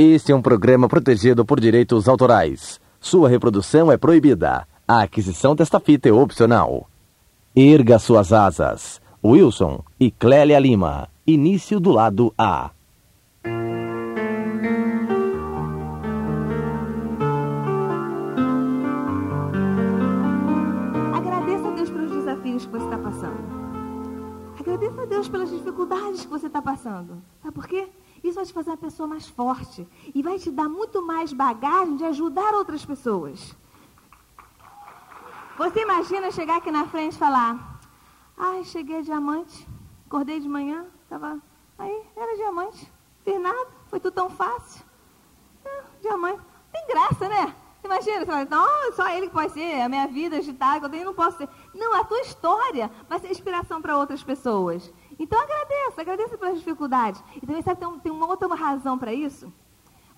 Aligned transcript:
Este 0.00 0.30
é 0.30 0.34
um 0.36 0.40
programa 0.40 0.86
protegido 0.86 1.44
por 1.44 1.58
direitos 1.58 2.08
autorais. 2.08 2.80
Sua 3.00 3.28
reprodução 3.28 3.90
é 3.90 3.96
proibida. 3.96 4.64
A 4.86 5.02
aquisição 5.02 5.56
desta 5.56 5.80
fita 5.80 6.08
é 6.08 6.12
opcional. 6.12 6.88
Erga 7.52 7.98
suas 7.98 8.32
asas. 8.32 9.00
Wilson 9.24 9.82
e 9.98 10.12
Clélia 10.12 10.60
Lima. 10.60 11.08
Início 11.26 11.80
do 11.80 11.90
lado 11.90 12.32
A. 12.38 12.70
Agradeça 21.12 21.66
a 21.66 21.70
Deus 21.72 21.90
pelos 21.90 22.10
desafios 22.12 22.66
que 22.66 22.70
você 22.70 22.84
está 22.84 22.98
passando. 22.98 23.58
Agradeça 24.60 25.02
a 25.02 25.06
Deus 25.06 25.28
pelas 25.28 25.50
dificuldades 25.50 26.20
que 26.20 26.30
você 26.30 26.46
está 26.46 26.62
passando. 26.62 27.20
Sabe 27.42 27.52
por 27.52 27.66
quê? 27.66 27.88
Isso 28.28 28.36
vai 28.36 28.44
te 28.44 28.52
fazer 28.52 28.70
uma 28.70 28.76
pessoa 28.76 29.06
mais 29.08 29.26
forte 29.26 29.88
e 30.14 30.22
vai 30.22 30.38
te 30.38 30.50
dar 30.50 30.68
muito 30.68 31.00
mais 31.00 31.32
bagagem 31.32 31.96
de 31.96 32.04
ajudar 32.04 32.52
outras 32.52 32.84
pessoas. 32.84 33.56
Você 35.56 35.80
imagina 35.80 36.30
chegar 36.30 36.58
aqui 36.58 36.70
na 36.70 36.86
frente 36.86 37.14
e 37.14 37.18
falar: 37.18 37.80
Ai, 38.36 38.64
cheguei 38.64 39.00
diamante, 39.00 39.66
acordei 40.06 40.40
de 40.40 40.48
manhã, 40.48 40.84
estava 41.02 41.40
aí, 41.78 42.02
era 42.14 42.36
diamante, 42.36 42.92
fiz 43.24 43.40
nada, 43.40 43.66
foi 43.86 43.98
tudo 43.98 44.12
tão 44.12 44.28
fácil. 44.28 44.84
É, 45.64 45.82
diamante, 46.02 46.42
tem 46.70 46.86
graça, 46.86 47.28
né? 47.28 47.54
Imagina, 47.82 48.18
você 48.18 48.26
fala, 48.26 48.44
não, 48.44 48.92
só 48.92 49.08
ele 49.08 49.28
que 49.28 49.32
pode 49.32 49.52
ser, 49.52 49.80
a 49.80 49.88
minha 49.88 50.06
vida 50.06 50.36
agitada, 50.36 50.94
eu 50.94 51.04
não 51.04 51.14
posso 51.14 51.38
ser. 51.38 51.48
Não, 51.74 51.94
a 51.94 52.04
tua 52.04 52.20
história 52.20 52.90
vai 53.08 53.18
ser 53.18 53.30
inspiração 53.30 53.80
para 53.80 53.96
outras 53.96 54.22
pessoas. 54.22 54.92
Então 55.18 55.40
agradeça, 55.40 56.00
agradeça 56.00 56.38
pelas 56.38 56.58
dificuldades. 56.58 57.22
E 57.36 57.46
também 57.46 57.62
sabe, 57.62 57.80
tem, 57.80 57.98
tem 58.00 58.12
uma 58.12 58.26
outra 58.26 58.46
razão 58.54 58.96
para 58.96 59.12
isso. 59.12 59.52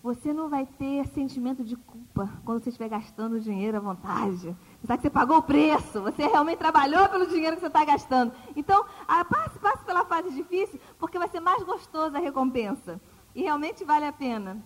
Você 0.03 0.33
não 0.33 0.49
vai 0.49 0.65
ter 0.65 1.07
sentimento 1.09 1.63
de 1.63 1.77
culpa 1.77 2.31
quando 2.45 2.63
você 2.63 2.71
estiver 2.71 2.89
gastando 2.89 3.39
dinheiro 3.39 3.77
à 3.77 3.81
vontade. 3.81 4.57
Você 4.81 4.87
sabe 4.87 4.99
que 4.99 5.03
você 5.03 5.11
pagou 5.11 5.37
o 5.37 5.43
preço, 5.43 6.01
você 6.01 6.27
realmente 6.27 6.59
trabalhou 6.59 7.07
pelo 7.11 7.27
dinheiro 7.27 7.57
que 7.57 7.61
você 7.61 7.67
está 7.67 7.85
gastando. 7.85 8.33
Então, 8.57 8.87
passe, 9.29 9.59
passe 9.59 9.85
pela 9.85 10.05
fase 10.07 10.31
difícil, 10.31 10.81
porque 10.99 11.19
vai 11.19 11.29
ser 11.29 11.41
mais 11.41 11.63
gostosa 11.63 12.17
a 12.17 12.21
recompensa. 12.21 12.99
E 13.35 13.43
realmente 13.43 13.85
vale 13.85 14.07
a 14.07 14.13
pena. 14.13 14.63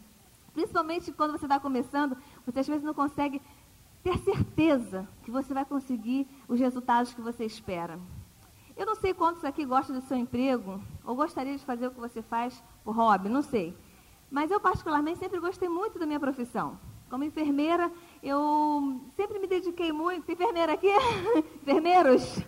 Principalmente 0.52 1.10
quando 1.10 1.32
você 1.32 1.46
está 1.46 1.58
começando, 1.58 2.16
você 2.46 2.60
às 2.60 2.68
vezes 2.68 2.84
não 2.84 2.94
consegue 2.94 3.42
ter 4.04 4.16
certeza 4.18 5.08
que 5.24 5.32
você 5.32 5.52
vai 5.52 5.64
conseguir 5.64 6.28
os 6.46 6.60
resultados 6.60 7.12
que 7.12 7.20
você 7.20 7.44
espera. 7.44 7.98
Eu 8.76 8.86
não 8.86 8.94
sei 8.96 9.14
quantos 9.14 9.44
aqui 9.44 9.64
gostam 9.64 9.98
do 9.98 10.02
seu 10.02 10.16
emprego, 10.16 10.80
ou 11.04 11.14
gostaria 11.14 11.56
de 11.56 11.64
fazer 11.64 11.86
o 11.86 11.90
que 11.92 12.00
você 12.00 12.20
faz 12.22 12.62
por 12.82 12.94
hobby, 12.96 13.28
não 13.28 13.42
sei. 13.42 13.76
Mas 14.30 14.50
eu, 14.50 14.58
particularmente, 14.58 15.20
sempre 15.20 15.38
gostei 15.38 15.68
muito 15.68 15.96
da 15.98 16.06
minha 16.06 16.18
profissão. 16.18 16.78
Como 17.08 17.22
enfermeira, 17.22 17.92
eu 18.20 19.00
sempre 19.16 19.38
me 19.38 19.46
dediquei 19.46 19.92
muito. 19.92 20.24
Tem 20.24 20.34
enfermeira 20.34 20.72
aqui? 20.72 20.88
Enfermeiros? 21.62 22.40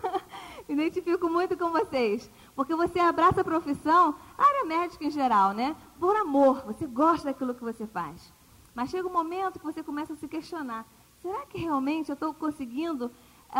me 0.68 0.74
identifico 0.74 1.30
muito 1.30 1.56
com 1.56 1.70
vocês. 1.70 2.30
Porque 2.54 2.74
você 2.74 2.98
abraça 2.98 3.40
a 3.40 3.44
profissão, 3.44 4.14
a 4.36 4.42
área 4.44 4.64
médica 4.66 5.04
em 5.06 5.10
geral, 5.10 5.52
né? 5.54 5.74
Por 5.98 6.14
amor. 6.16 6.62
Você 6.66 6.86
gosta 6.86 7.28
daquilo 7.28 7.54
que 7.54 7.64
você 7.64 7.86
faz. 7.86 8.30
Mas 8.74 8.90
chega 8.90 9.08
um 9.08 9.12
momento 9.12 9.58
que 9.58 9.64
você 9.64 9.82
começa 9.82 10.12
a 10.12 10.16
se 10.16 10.28
questionar. 10.28 10.86
Será 11.22 11.46
que 11.46 11.58
realmente 11.58 12.10
eu 12.10 12.14
estou 12.14 12.34
conseguindo 12.34 13.10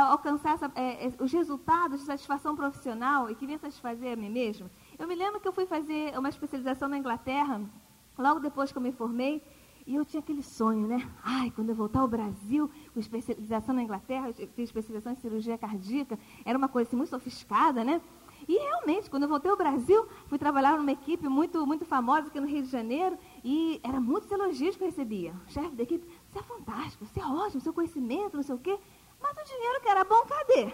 alcançar 0.00 0.54
essa, 0.54 0.72
é, 0.74 1.06
é, 1.06 1.12
os 1.20 1.32
resultados 1.32 2.00
de 2.00 2.06
satisfação 2.06 2.56
profissional 2.56 3.30
e 3.30 3.34
que 3.34 3.46
venha 3.46 3.58
satisfazer 3.58 4.12
a 4.12 4.16
mim 4.16 4.30
mesmo? 4.30 4.70
Eu 4.98 5.06
me 5.06 5.14
lembro 5.14 5.40
que 5.40 5.46
eu 5.46 5.52
fui 5.52 5.66
fazer 5.66 6.16
uma 6.18 6.28
especialização 6.28 6.88
na 6.88 6.98
Inglaterra, 6.98 7.60
logo 8.18 8.40
depois 8.40 8.72
que 8.72 8.78
eu 8.78 8.82
me 8.82 8.92
formei, 8.92 9.42
e 9.86 9.96
eu 9.96 10.04
tinha 10.04 10.20
aquele 10.20 10.42
sonho, 10.42 10.86
né? 10.86 11.08
Ai, 11.22 11.50
quando 11.50 11.70
eu 11.70 11.74
voltar 11.74 12.00
ao 12.00 12.08
Brasil, 12.08 12.70
com 12.94 13.00
especialização 13.00 13.74
na 13.74 13.82
Inglaterra, 13.82 14.28
eu 14.28 14.34
fiz 14.48 14.68
especialização 14.68 15.12
em 15.12 15.16
cirurgia 15.16 15.58
cardíaca, 15.58 16.18
era 16.44 16.56
uma 16.56 16.68
coisa 16.68 16.88
assim, 16.88 16.96
muito 16.96 17.10
sofisticada, 17.10 17.84
né? 17.84 18.00
E 18.48 18.58
realmente, 18.58 19.08
quando 19.08 19.24
eu 19.24 19.28
voltei 19.28 19.50
ao 19.50 19.56
Brasil, 19.56 20.06
fui 20.26 20.38
trabalhar 20.38 20.76
numa 20.76 20.90
equipe 20.90 21.28
muito, 21.28 21.64
muito 21.66 21.84
famosa 21.84 22.26
aqui 22.28 22.40
no 22.40 22.46
Rio 22.46 22.62
de 22.62 22.68
Janeiro, 22.68 23.16
e 23.44 23.80
era 23.82 24.00
muitos 24.00 24.30
elogios 24.30 24.76
que 24.76 24.82
eu 24.82 24.88
recebia. 24.88 25.32
O 25.46 25.50
chefe 25.50 25.74
da 25.76 25.82
equipe, 25.82 26.06
você 26.28 26.38
é 26.38 26.42
fantástico, 26.42 27.04
você 27.04 27.20
é 27.20 27.26
ótimo, 27.26 27.60
seu 27.60 27.72
conhecimento, 27.72 28.36
não 28.36 28.42
sei 28.42 28.54
o 28.54 28.58
quê. 28.58 28.78
Mas 29.22 29.36
o 29.36 29.44
dinheiro 29.44 29.80
que 29.80 29.88
era 29.88 30.04
bom, 30.04 30.22
cadê? 30.26 30.72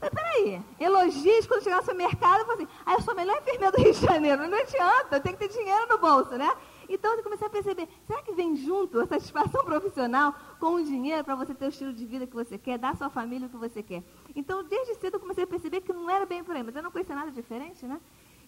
Mas 0.00 0.10
peraí, 0.10 0.62
elogios 0.78 1.46
quando 1.46 1.62
chegar 1.62 1.78
no 1.78 1.84
seu 1.84 1.94
mercado, 1.94 2.40
eu 2.40 2.46
falei 2.46 2.64
assim, 2.64 2.74
ah, 2.84 2.94
eu 2.94 3.00
sou 3.00 3.12
a 3.12 3.16
melhor 3.16 3.38
enfermeira 3.38 3.72
do 3.72 3.82
Rio 3.82 3.92
de 3.92 4.00
Janeiro, 4.00 4.48
não 4.48 4.58
adianta, 4.58 5.20
tenho 5.20 5.36
que 5.36 5.48
ter 5.48 5.56
dinheiro 5.56 5.86
no 5.88 5.98
bolso, 5.98 6.36
né? 6.36 6.54
Então 6.88 7.14
eu 7.14 7.22
comecei 7.22 7.46
a 7.46 7.50
perceber, 7.50 7.88
será 8.06 8.22
que 8.22 8.32
vem 8.34 8.54
junto 8.54 9.00
a 9.00 9.06
satisfação 9.06 9.64
profissional 9.64 10.34
com 10.60 10.74
o 10.74 10.84
dinheiro 10.84 11.24
para 11.24 11.34
você 11.34 11.54
ter 11.54 11.66
o 11.66 11.68
estilo 11.68 11.92
de 11.92 12.04
vida 12.04 12.26
que 12.26 12.34
você 12.34 12.58
quer, 12.58 12.78
dar 12.78 12.90
à 12.90 12.96
sua 12.96 13.08
família 13.08 13.46
o 13.46 13.50
que 13.50 13.56
você 13.56 13.82
quer? 13.82 14.02
Então, 14.36 14.62
desde 14.62 14.94
cedo 14.96 15.14
eu 15.14 15.20
comecei 15.20 15.44
a 15.44 15.46
perceber 15.46 15.80
que 15.80 15.92
não 15.92 16.10
era 16.10 16.26
bem 16.26 16.44
por 16.44 16.54
aí, 16.54 16.62
mas 16.62 16.76
eu 16.76 16.82
não 16.82 16.90
conhecia 16.90 17.14
nada 17.14 17.30
diferente, 17.30 17.86
né? 17.86 17.98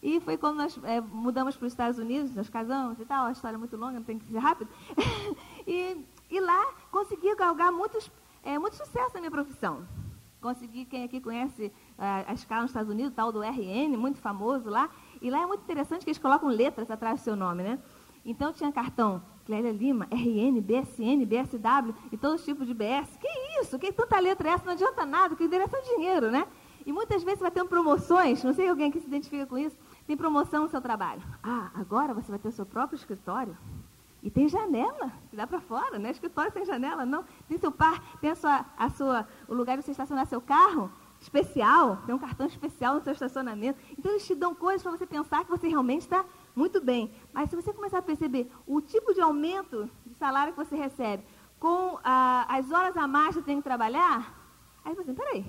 E 0.03 0.21
foi 0.21 0.37
quando 0.37 0.59
nós 0.59 0.79
é, 0.85 1.01
mudamos 1.01 1.57
para 1.57 1.67
os 1.67 1.73
Estados 1.73 1.99
Unidos, 1.99 2.35
nós 2.35 2.49
casamos 2.51 3.01
e 3.01 3.05
tal, 3.05 3.27
a 3.27 3.33
história 3.33 3.57
é 3.57 3.59
muito 3.59 3.77
longa, 3.77 3.95
não 3.95 4.05
tem 4.05 4.19
que 4.19 4.27
ser 4.27 4.39
rápido. 4.39 4.69
e, 5.67 6.05
e 6.31 6.41
lá 6.41 6.75
consegui 6.91 7.35
galgar 7.35 7.73
muitos, 7.73 8.11
é, 8.55 8.59
muito 8.59 8.77
sucesso 8.77 9.15
na 9.15 9.21
minha 9.21 9.31
profissão 9.31 9.87
consegui, 10.47 10.85
quem 10.85 11.03
aqui 11.03 11.21
conhece 11.21 11.67
uh, 11.99 12.25
a 12.29 12.33
escala 12.33 12.63
nos 12.63 12.71
Estados 12.71 12.91
Unidos, 12.91 13.13
tal 13.15 13.33
do 13.33 13.43
RN, 13.43 13.97
muito 13.97 14.21
famoso 14.21 14.71
lá. 14.71 14.89
E 15.21 15.29
lá 15.29 15.43
é 15.43 15.47
muito 15.47 15.63
interessante 15.63 16.05
que 16.05 16.11
eles 16.11 16.19
colocam 16.19 16.49
letras 16.49 16.89
atrás 16.89 17.21
do 17.21 17.25
seu 17.25 17.35
nome, 17.35 17.65
né? 17.65 17.79
Então 18.25 18.53
tinha 18.53 18.71
cartão 18.71 19.23
Clélia 19.45 19.73
Lima, 19.73 20.07
RN, 20.11 20.61
BSN, 20.61 21.25
BSW 21.25 21.95
e 22.13 22.17
todos 22.17 22.41
os 22.41 22.45
tipos 22.45 22.67
de 22.67 22.75
BS. 22.75 23.17
Que 23.21 23.29
isso? 23.61 23.79
Que 23.79 23.93
tanta 23.93 24.19
letra 24.21 24.49
é 24.49 24.53
essa? 24.53 24.65
Não 24.65 24.73
adianta 24.73 25.05
nada, 25.05 25.35
que 25.35 25.45
interessa 25.45 25.77
é 25.77 25.81
o 25.81 25.97
dinheiro, 25.97 26.31
né? 26.31 26.47
E 26.85 26.93
muitas 26.93 27.25
vezes 27.25 27.41
vai 27.41 27.51
ter 27.51 27.65
promoções, 27.65 28.45
não 28.45 28.53
sei 28.53 28.69
alguém 28.69 28.93
que 28.93 29.01
se 29.01 29.07
identifica 29.09 29.45
com 29.47 29.59
isso, 29.59 29.77
tem 30.07 30.17
promoção 30.17 30.63
no 30.63 30.69
seu 30.69 30.81
trabalho. 30.81 31.23
Ah, 31.43 31.71
agora 31.75 32.15
você 32.15 32.31
vai 32.31 32.39
ter 32.39 32.49
o 32.49 32.53
seu 32.53 32.65
próprio 32.65 32.97
escritório. 32.97 33.57
E 34.27 34.31
tem 34.31 34.49
janela, 34.49 35.13
que 35.31 35.37
dá 35.37 35.47
para 35.47 35.61
fora, 35.61 36.01
né? 36.01 36.11
Escritório 36.11 36.53
sem 36.53 36.65
janela, 36.65 37.07
não. 37.07 37.25
Tem 37.47 37.57
seu 37.59 37.71
par, 37.71 38.19
tem 38.19 38.31
a 38.31 38.35
sua, 38.35 38.67
a 38.77 38.91
sua, 38.91 39.29
o 39.47 39.55
lugar 39.55 39.79
de 39.79 39.85
você 39.85 39.93
estacionar 39.93 40.27
seu 40.27 40.41
carro 40.41 40.91
especial, 41.21 41.99
tem 42.05 42.13
um 42.13 42.19
cartão 42.19 42.45
especial 42.45 42.97
no 42.97 43.01
seu 43.05 43.13
estacionamento. 43.13 43.79
Então 43.97 44.11
eles 44.11 44.27
te 44.27 44.35
dão 44.35 44.53
coisas 44.53 44.83
para 44.83 44.91
você 44.91 45.07
pensar 45.07 45.45
que 45.45 45.51
você 45.51 45.69
realmente 45.69 46.01
está 46.01 46.25
muito 46.57 46.81
bem. 46.81 47.15
Mas 47.33 47.51
se 47.51 47.55
você 47.55 47.73
começar 47.73 47.99
a 47.99 48.03
perceber 48.03 48.51
o 48.67 48.81
tipo 48.81 49.15
de 49.15 49.21
aumento 49.21 49.89
de 50.05 50.15
salário 50.17 50.53
que 50.53 50.59
você 50.59 50.75
recebe 50.75 51.23
com 51.61 51.97
ah, 52.03 52.47
as 52.49 52.73
horas 52.73 52.97
a 52.97 53.07
mais 53.07 53.29
que 53.29 53.35
você 53.35 53.43
tem 53.43 53.59
que 53.59 53.63
trabalhar, 53.63 54.35
aí 54.85 54.93
você, 54.97 55.13
peraí, 55.13 55.47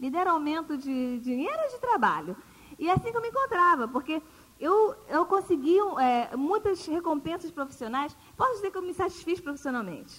me 0.00 0.10
deram 0.10 0.32
aumento 0.32 0.76
de 0.76 1.20
dinheiro 1.20 1.62
ou 1.62 1.70
de 1.70 1.78
trabalho? 1.78 2.36
E 2.76 2.88
é 2.88 2.92
assim 2.92 3.12
que 3.12 3.16
eu 3.16 3.22
me 3.22 3.28
encontrava, 3.28 3.86
porque 3.86 4.20
eu, 4.58 4.94
eu 5.08 5.26
consegui 5.26 5.76
é, 6.00 6.34
muitas 6.36 6.86
recompensas 6.86 7.50
profissionais. 7.50 8.16
Posso 8.36 8.54
dizer 8.54 8.70
que 8.70 8.78
eu 8.78 8.82
me 8.82 8.94
satisfiz 8.94 9.38
profissionalmente. 9.40 10.18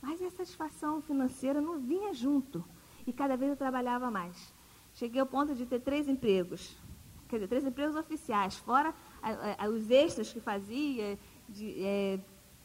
Mas 0.00 0.20
a 0.20 0.30
satisfação 0.30 1.00
financeira 1.00 1.60
não 1.60 1.78
vinha 1.78 2.12
junto. 2.12 2.64
E 3.06 3.12
cada 3.12 3.36
vez 3.36 3.52
eu 3.52 3.56
trabalhava 3.56 4.10
mais. 4.10 4.52
Cheguei 4.94 5.20
ao 5.20 5.26
ponto 5.26 5.54
de 5.54 5.64
ter 5.64 5.80
três 5.80 6.08
empregos. 6.08 6.76
Quer 7.28 7.36
dizer, 7.36 7.48
três 7.48 7.64
empregos 7.64 7.96
oficiais, 7.96 8.56
fora 8.56 8.92
a, 9.22 9.64
a, 9.64 9.68
os 9.68 9.88
extras 9.90 10.30
que 10.30 10.40
fazia, 10.40 11.18
de, 11.48 11.82
é, 11.82 12.20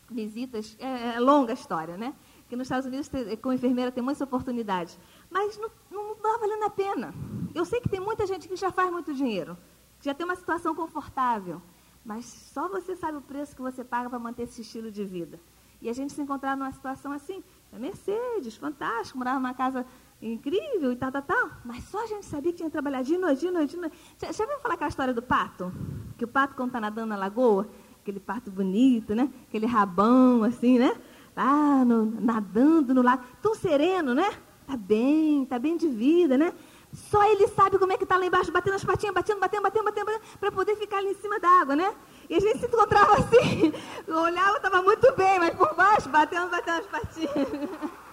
visitas. 0.10 0.76
É, 0.80 1.16
é, 1.16 1.20
longa 1.20 1.54
a 1.54 1.54
história, 1.54 1.96
né? 1.96 2.16
Que 2.50 2.56
nos 2.56 2.66
Estados 2.66 2.88
Unidos, 2.88 3.10
como 3.42 3.54
enfermeira, 3.54 3.92
tem 3.92 4.04
muitas 4.04 4.22
oportunidades. 4.22 4.98
Mas 5.30 5.60
não 5.92 6.14
estava 6.14 6.40
valendo 6.40 6.64
a 6.64 6.70
pena. 6.72 7.14
Eu 7.54 7.66
sei 7.66 7.80
que 7.80 7.88
tem 7.88 8.00
muita 8.00 8.26
gente 8.26 8.48
que 8.48 8.56
já 8.56 8.72
faz 8.72 8.92
muito 8.92 9.14
dinheiro 9.14 9.56
já 10.02 10.14
tem 10.14 10.26
uma 10.26 10.36
situação 10.36 10.74
confortável. 10.76 11.62
Mas 12.04 12.26
só 12.26 12.70
você 12.70 12.96
sabe 12.96 13.18
o 13.18 13.22
preço 13.22 13.56
que 13.56 13.62
você 13.62 13.84
paga 13.84 14.10
para 14.10 14.18
manter 14.18 14.44
esse 14.44 14.62
estilo 14.62 14.90
de 14.90 15.04
vida. 15.04 15.40
E 15.82 15.90
a 15.90 15.94
gente 15.94 16.14
se 16.14 16.22
encontrar 16.22 16.56
numa 16.56 16.72
situação 16.72 17.12
assim, 17.12 17.44
a 17.72 17.78
Mercedes, 17.78 18.56
fantástico, 18.56 19.18
morava 19.18 19.40
numa 19.40 19.54
casa 19.54 19.86
incrível 20.22 20.92
e 20.92 20.96
tal, 20.96 21.12
tal, 21.12 21.22
tal. 21.22 21.52
Mas 21.64 21.84
só 21.84 22.04
a 22.04 22.08
gente 22.08 22.26
sabia 22.26 22.52
que 22.52 22.58
tinha 22.58 22.70
que 22.70 22.74
trabalhar 22.74 23.04
de 23.04 23.18
noite, 23.18 23.42
de 23.42 23.52
noite, 23.52 23.72
de 23.72 23.78
noite. 23.78 23.98
Já, 24.18 24.32
já 24.32 24.44
ouviu 24.44 24.60
falar 24.60 24.76
aquela 24.76 24.90
história 24.90 25.14
do 25.14 25.22
pato? 25.22 25.72
Que 26.18 26.26
o 26.26 26.28
pato, 26.28 26.56
quando 26.56 26.70
está 26.70 26.80
nadando 26.80 27.10
na 27.10 27.16
lagoa, 27.16 27.70
aquele 28.02 28.20
pato 28.20 28.50
bonito, 28.50 29.14
né? 29.14 29.30
Aquele 29.48 29.66
rabão, 29.66 30.44
assim, 30.44 30.80
né? 30.80 30.96
Lá 31.36 31.86
no, 31.86 32.06
nadando 32.06 32.94
no 32.94 33.02
lago, 33.02 33.24
tão 33.42 33.54
sereno, 33.54 34.16
né? 34.16 34.32
Tá 34.66 34.76
bem, 34.76 35.46
tá 35.46 35.60
bem 35.60 35.78
de 35.78 35.88
vida, 35.88 36.38
né? 36.38 36.54
Só 36.94 37.24
ele 37.32 37.48
sabe 37.50 37.78
como 37.78 37.92
é 37.92 37.98
que 37.98 38.04
está 38.04 38.18
lá 38.18 38.26
embaixo, 38.26 38.52
batendo 38.52 38.76
as 38.76 38.84
patinhas, 38.84 39.14
batendo, 39.14 39.40
batendo, 39.40 39.62
batendo, 39.64 39.84
batendo, 39.84 40.22
para 40.40 40.52
poder 40.52 40.76
ficar 40.78 40.98
ali 40.98 41.12
em 41.12 41.16
cima 41.16 41.40
da 41.40 41.50
água, 41.62 41.76
né? 41.76 41.94
E 42.30 42.36
a 42.36 42.40
gente 42.40 42.60
se 42.60 42.66
encontrava 42.66 43.14
assim, 43.14 43.74
olhava, 44.08 44.58
estava 44.58 44.82
muito 44.82 45.14
bem, 45.16 45.40
mas 45.40 45.56
por 45.56 45.76
baixo, 45.76 46.10
batendo, 46.10 46.50
batendo 46.50 46.80
as 46.80 46.86
patinhas. 46.88 47.32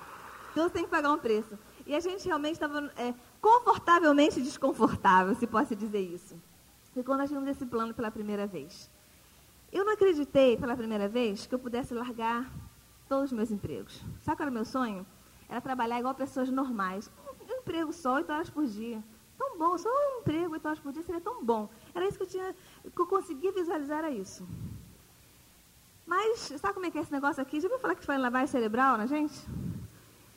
Então 0.54 0.70
tem 0.70 0.84
que 0.84 0.90
pagar 0.90 1.10
um 1.10 1.18
preço. 1.18 1.58
E 1.84 1.96
a 1.96 1.98
gente 1.98 2.24
realmente 2.26 2.52
estava 2.52 2.88
é, 2.96 3.12
confortavelmente 3.40 4.40
desconfortável, 4.40 5.34
se 5.34 5.48
posso 5.48 5.74
dizer 5.74 5.98
isso. 5.98 6.40
E 6.94 7.02
quando 7.02 7.18
nós 7.18 7.30
vimos 7.30 7.48
esse 7.48 7.66
plano 7.66 7.92
pela 7.92 8.08
primeira 8.08 8.46
vez. 8.46 8.88
Eu 9.72 9.84
não 9.84 9.94
acreditei 9.94 10.56
pela 10.56 10.76
primeira 10.76 11.08
vez 11.08 11.44
que 11.44 11.52
eu 11.52 11.58
pudesse 11.58 11.92
largar 11.92 12.48
todos 13.08 13.24
os 13.24 13.32
meus 13.32 13.50
empregos. 13.50 14.00
Sabe 14.20 14.36
qual 14.36 14.44
era 14.46 14.50
o 14.50 14.54
meu 14.54 14.64
sonho? 14.64 15.04
Era 15.48 15.60
trabalhar 15.60 15.98
igual 15.98 16.14
pessoas 16.14 16.48
normais. 16.48 17.10
Um, 17.64 17.70
um 17.70 17.70
emprego 17.70 17.92
só, 17.92 18.14
oito 18.14 18.32
horas 18.32 18.50
por 18.50 18.66
dia. 18.66 19.02
Tão 19.38 19.58
bom, 19.58 19.76
só 19.78 19.88
um 19.88 20.20
emprego, 20.20 20.52
oito 20.52 20.66
horas 20.66 20.78
por 20.78 20.92
dia 20.92 21.02
seria 21.02 21.20
tão 21.20 21.44
bom. 21.44 21.68
Era 21.94 22.06
isso 22.06 22.16
que 22.16 22.24
eu 22.24 22.28
tinha, 22.28 22.54
que 22.82 23.00
eu 23.00 23.06
conseguia 23.06 23.52
visualizar, 23.52 23.98
era 23.98 24.10
isso. 24.10 24.46
Mas, 26.06 26.52
sabe 26.60 26.74
como 26.74 26.86
é 26.86 26.90
que 26.90 26.98
é 26.98 27.00
esse 27.00 27.12
negócio 27.12 27.42
aqui? 27.42 27.60
Já 27.60 27.66
ouviu 27.66 27.80
falar 27.80 27.94
que 27.94 28.04
foi 28.04 28.18
lavagem 28.18 28.48
cerebral 28.48 28.98
na 28.98 29.06
gente? 29.06 29.34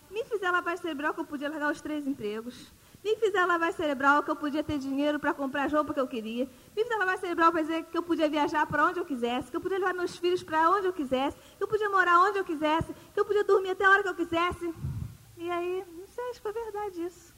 Me 0.09 0.23
fizeram 0.23 0.53
lavagem 0.53 0.81
cerebral 0.81 1.13
que 1.13 1.19
eu 1.19 1.25
podia 1.25 1.49
largar 1.49 1.71
os 1.71 1.81
três 1.81 2.07
empregos. 2.07 2.71
Me 3.03 3.15
fizeram 3.17 3.47
lavagem 3.47 3.75
cerebral 3.75 4.23
que 4.23 4.31
eu 4.31 4.35
podia 4.35 4.63
ter 4.63 4.79
dinheiro 4.79 5.19
para 5.19 5.33
comprar 5.33 5.65
as 5.65 5.73
roupas 5.73 5.93
que 5.93 5.99
eu 5.99 6.07
queria. 6.07 6.45
Me 6.75 6.83
fizeram 6.83 6.99
lavagem 6.99 7.21
cerebral 7.21 7.51
para 7.51 7.61
dizer 7.61 7.83
que 7.83 7.97
eu 7.97 8.03
podia 8.03 8.29
viajar 8.29 8.65
para 8.65 8.85
onde 8.85 8.99
eu 8.99 9.05
quisesse, 9.05 9.51
que 9.51 9.57
eu 9.57 9.61
podia 9.61 9.77
levar 9.77 9.93
meus 9.93 10.17
filhos 10.17 10.41
para 10.41 10.69
onde 10.71 10.87
eu 10.87 10.93
quisesse, 10.93 11.37
que 11.57 11.63
eu 11.63 11.67
podia 11.67 11.89
morar 11.89 12.19
onde 12.21 12.39
eu 12.39 12.45
quisesse, 12.45 12.93
que 13.13 13.19
eu 13.19 13.25
podia 13.25 13.43
dormir 13.43 13.71
até 13.71 13.85
a 13.85 13.91
hora 13.91 14.03
que 14.03 14.09
eu 14.09 14.15
quisesse. 14.15 14.73
E 15.37 15.49
aí, 15.51 15.83
sei, 16.17 16.29
acho 16.29 16.41
que 16.41 16.51
foi 16.51 16.53
verdade 16.53 17.05
isso. 17.05 17.35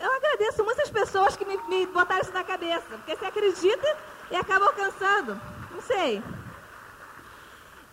Eu 0.00 0.12
agradeço 0.12 0.62
muitas 0.62 0.90
pessoas 0.90 1.36
que 1.36 1.44
me, 1.44 1.56
me 1.68 1.86
botaram 1.86 2.22
isso 2.22 2.32
na 2.32 2.44
cabeça, 2.44 2.86
porque 2.98 3.16
você 3.16 3.24
acredita 3.24 3.96
e 4.30 4.36
acaba 4.36 4.66
alcançando. 4.66 5.40
Não 5.72 5.80
sei. 5.80 6.22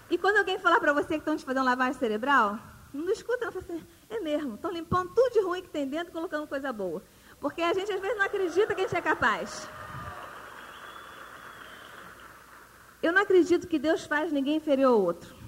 E 0.10 0.18
quando 0.18 0.38
alguém 0.38 0.60
falar 0.60 0.80
para 0.80 0.94
você 0.94 1.16
que 1.16 1.24
estão 1.26 1.38
te 1.38 1.46
fazendo 1.46 1.66
lavagem 1.66 1.94
cerebral, 1.94 2.60
não 2.94 3.12
escuta, 3.12 3.46
não 3.46 3.52
fala 3.52 3.66
assim, 3.66 3.88
é 4.10 4.20
mesmo, 4.20 4.56
estão 4.56 4.72
limpando 4.72 5.14
tudo 5.14 5.34
de 5.34 5.42
ruim 5.42 5.62
que 5.62 5.70
tem 5.70 5.88
dentro 5.88 6.10
e 6.10 6.12
colocando 6.12 6.48
coisa 6.48 6.72
boa. 6.72 7.02
Porque 7.40 7.62
a 7.62 7.74
gente 7.74 7.92
às 7.92 8.00
vezes 8.00 8.18
não 8.18 8.26
acredita 8.26 8.76
que 8.76 8.82
a 8.82 8.84
gente 8.84 8.98
é 8.98 9.02
capaz. 9.02 9.68
Eu 13.02 13.12
não 13.12 13.22
acredito 13.22 13.68
que 13.68 13.80
Deus 13.80 14.06
faz 14.06 14.32
ninguém 14.32 14.58
inferior 14.58 14.94
ao 14.94 15.02
outro. 15.02 15.43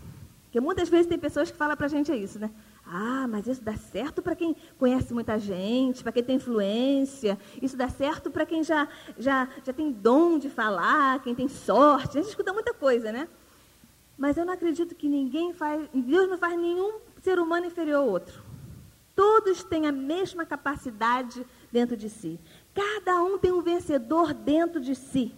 Porque 0.55 0.63
muitas 0.63 0.87
vezes 0.87 1.05
tem 1.05 1.19
pessoas 1.19 1.51
que 1.51 1.57
falam 1.57 1.75
para 1.75 1.87
a 1.87 1.89
gente 1.89 2.13
isso, 2.13 2.39
né? 2.39 2.49
Ah, 2.85 3.27
mas 3.27 3.45
isso 3.45 3.61
dá 3.61 3.75
certo 3.75 4.21
para 4.21 4.37
quem 4.37 4.55
conhece 4.79 5.13
muita 5.13 5.37
gente, 5.37 6.01
para 6.01 6.13
quem 6.13 6.23
tem 6.23 6.37
influência. 6.37 7.37
Isso 7.61 7.75
dá 7.75 7.89
certo 7.89 8.31
para 8.31 8.45
quem 8.45 8.63
já, 8.63 8.87
já, 9.19 9.49
já 9.65 9.73
tem 9.73 9.91
dom 9.91 10.39
de 10.39 10.49
falar, 10.49 11.21
quem 11.21 11.35
tem 11.35 11.49
sorte. 11.49 12.17
A 12.17 12.21
gente 12.21 12.29
escuta 12.29 12.53
muita 12.53 12.73
coisa, 12.73 13.11
né? 13.11 13.27
Mas 14.17 14.37
eu 14.37 14.45
não 14.45 14.53
acredito 14.53 14.95
que 14.95 15.09
ninguém 15.09 15.51
faz, 15.51 15.89
Deus 15.93 16.29
não 16.29 16.37
faz 16.37 16.57
nenhum 16.57 17.01
ser 17.21 17.37
humano 17.37 17.65
inferior 17.65 17.97
ao 17.97 18.07
outro. 18.07 18.41
Todos 19.13 19.61
têm 19.61 19.87
a 19.87 19.91
mesma 19.91 20.45
capacidade 20.45 21.45
dentro 21.69 21.97
de 21.97 22.09
si. 22.09 22.39
Cada 22.73 23.21
um 23.21 23.37
tem 23.37 23.51
um 23.51 23.61
vencedor 23.61 24.33
dentro 24.33 24.79
de 24.79 24.95
si. 24.95 25.35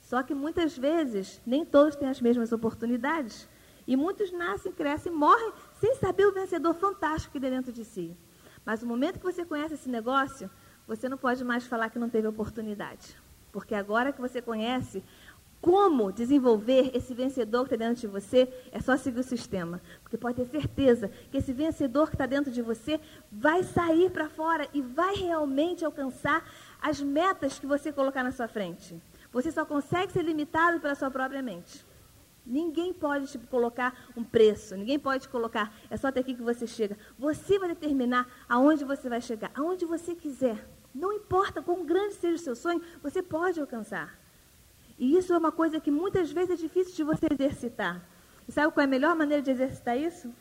Só 0.00 0.22
que 0.22 0.32
muitas 0.32 0.78
vezes 0.78 1.40
nem 1.44 1.64
todos 1.64 1.96
têm 1.96 2.08
as 2.08 2.20
mesmas 2.20 2.52
oportunidades. 2.52 3.50
E 3.92 3.96
muitos 3.96 4.32
nascem, 4.32 4.72
crescem, 4.72 5.12
morrem 5.12 5.52
sem 5.78 5.94
saber 5.96 6.24
o 6.24 6.32
vencedor 6.32 6.72
fantástico 6.72 7.34
que 7.34 7.38
tem 7.38 7.50
dentro 7.50 7.70
de 7.70 7.84
si. 7.84 8.16
Mas 8.64 8.80
no 8.80 8.88
momento 8.88 9.18
que 9.18 9.24
você 9.26 9.44
conhece 9.44 9.74
esse 9.74 9.90
negócio, 9.90 10.50
você 10.88 11.10
não 11.10 11.18
pode 11.18 11.44
mais 11.44 11.66
falar 11.66 11.90
que 11.90 11.98
não 11.98 12.08
teve 12.08 12.26
oportunidade. 12.26 13.14
Porque 13.52 13.74
agora 13.74 14.10
que 14.10 14.18
você 14.18 14.40
conhece, 14.40 15.04
como 15.60 16.10
desenvolver 16.10 16.90
esse 16.94 17.12
vencedor 17.12 17.68
que 17.68 17.74
está 17.74 17.86
dentro 17.86 18.00
de 18.00 18.06
você, 18.06 18.48
é 18.72 18.80
só 18.80 18.96
seguir 18.96 19.20
o 19.20 19.22
sistema. 19.22 19.78
Porque 20.02 20.16
pode 20.16 20.36
ter 20.36 20.46
certeza 20.46 21.08
que 21.30 21.36
esse 21.36 21.52
vencedor 21.52 22.08
que 22.08 22.14
está 22.14 22.24
dentro 22.24 22.50
de 22.50 22.62
você 22.62 22.98
vai 23.30 23.62
sair 23.62 24.10
para 24.10 24.26
fora 24.26 24.66
e 24.72 24.80
vai 24.80 25.16
realmente 25.16 25.84
alcançar 25.84 26.42
as 26.80 26.98
metas 27.02 27.58
que 27.58 27.66
você 27.66 27.92
colocar 27.92 28.24
na 28.24 28.32
sua 28.32 28.48
frente. 28.48 28.98
Você 29.30 29.52
só 29.52 29.66
consegue 29.66 30.12
ser 30.12 30.22
limitado 30.22 30.80
pela 30.80 30.94
sua 30.94 31.10
própria 31.10 31.42
mente. 31.42 31.91
Ninguém 32.44 32.92
pode 32.92 33.28
te 33.28 33.38
colocar 33.38 34.08
um 34.16 34.24
preço, 34.24 34.76
ninguém 34.76 34.98
pode 34.98 35.28
colocar, 35.28 35.72
é 35.88 35.96
só 35.96 36.08
até 36.08 36.20
aqui 36.20 36.34
que 36.34 36.42
você 36.42 36.66
chega. 36.66 36.98
Você 37.18 37.58
vai 37.58 37.68
determinar 37.68 38.26
aonde 38.48 38.84
você 38.84 39.08
vai 39.08 39.20
chegar, 39.20 39.50
aonde 39.54 39.84
você 39.84 40.14
quiser. 40.14 40.68
Não 40.94 41.12
importa 41.12 41.62
quão 41.62 41.84
grande 41.86 42.14
seja 42.14 42.34
o 42.34 42.38
seu 42.38 42.56
sonho, 42.56 42.82
você 43.02 43.22
pode 43.22 43.60
alcançar. 43.60 44.18
E 44.98 45.16
isso 45.16 45.32
é 45.32 45.38
uma 45.38 45.52
coisa 45.52 45.80
que 45.80 45.90
muitas 45.90 46.30
vezes 46.30 46.50
é 46.50 46.56
difícil 46.56 46.94
de 46.94 47.04
você 47.04 47.26
exercitar. 47.30 48.02
E 48.46 48.52
sabe 48.52 48.72
qual 48.72 48.82
é 48.82 48.86
a 48.86 48.90
melhor 48.90 49.14
maneira 49.14 49.42
de 49.42 49.50
exercitar 49.50 49.96
isso? 49.96 50.32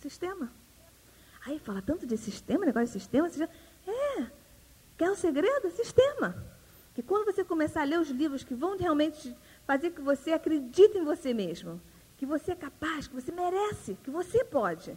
Sistema. 0.00 0.50
Aí 1.46 1.58
fala 1.58 1.82
tanto 1.82 2.06
de 2.06 2.16
sistema, 2.16 2.64
negócio 2.64 2.86
de 2.86 2.92
sistema, 2.92 3.28
sistema. 3.28 3.50
É. 3.86 4.26
Quer 4.96 5.10
o 5.10 5.16
segredo? 5.16 5.70
Sistema. 5.70 6.34
Que 6.94 7.02
quando 7.02 7.24
você 7.24 7.42
começar 7.44 7.82
a 7.82 7.84
ler 7.84 7.98
os 7.98 8.10
livros 8.10 8.44
que 8.44 8.54
vão 8.54 8.76
realmente 8.76 9.34
fazer 9.72 9.90
que 9.90 10.02
você 10.02 10.32
acredite 10.32 10.98
em 10.98 11.04
você 11.04 11.32
mesmo, 11.32 11.80
que 12.18 12.26
você 12.26 12.52
é 12.52 12.54
capaz, 12.54 13.08
que 13.08 13.14
você 13.14 13.32
merece, 13.32 13.96
que 14.02 14.10
você 14.10 14.44
pode. 14.44 14.94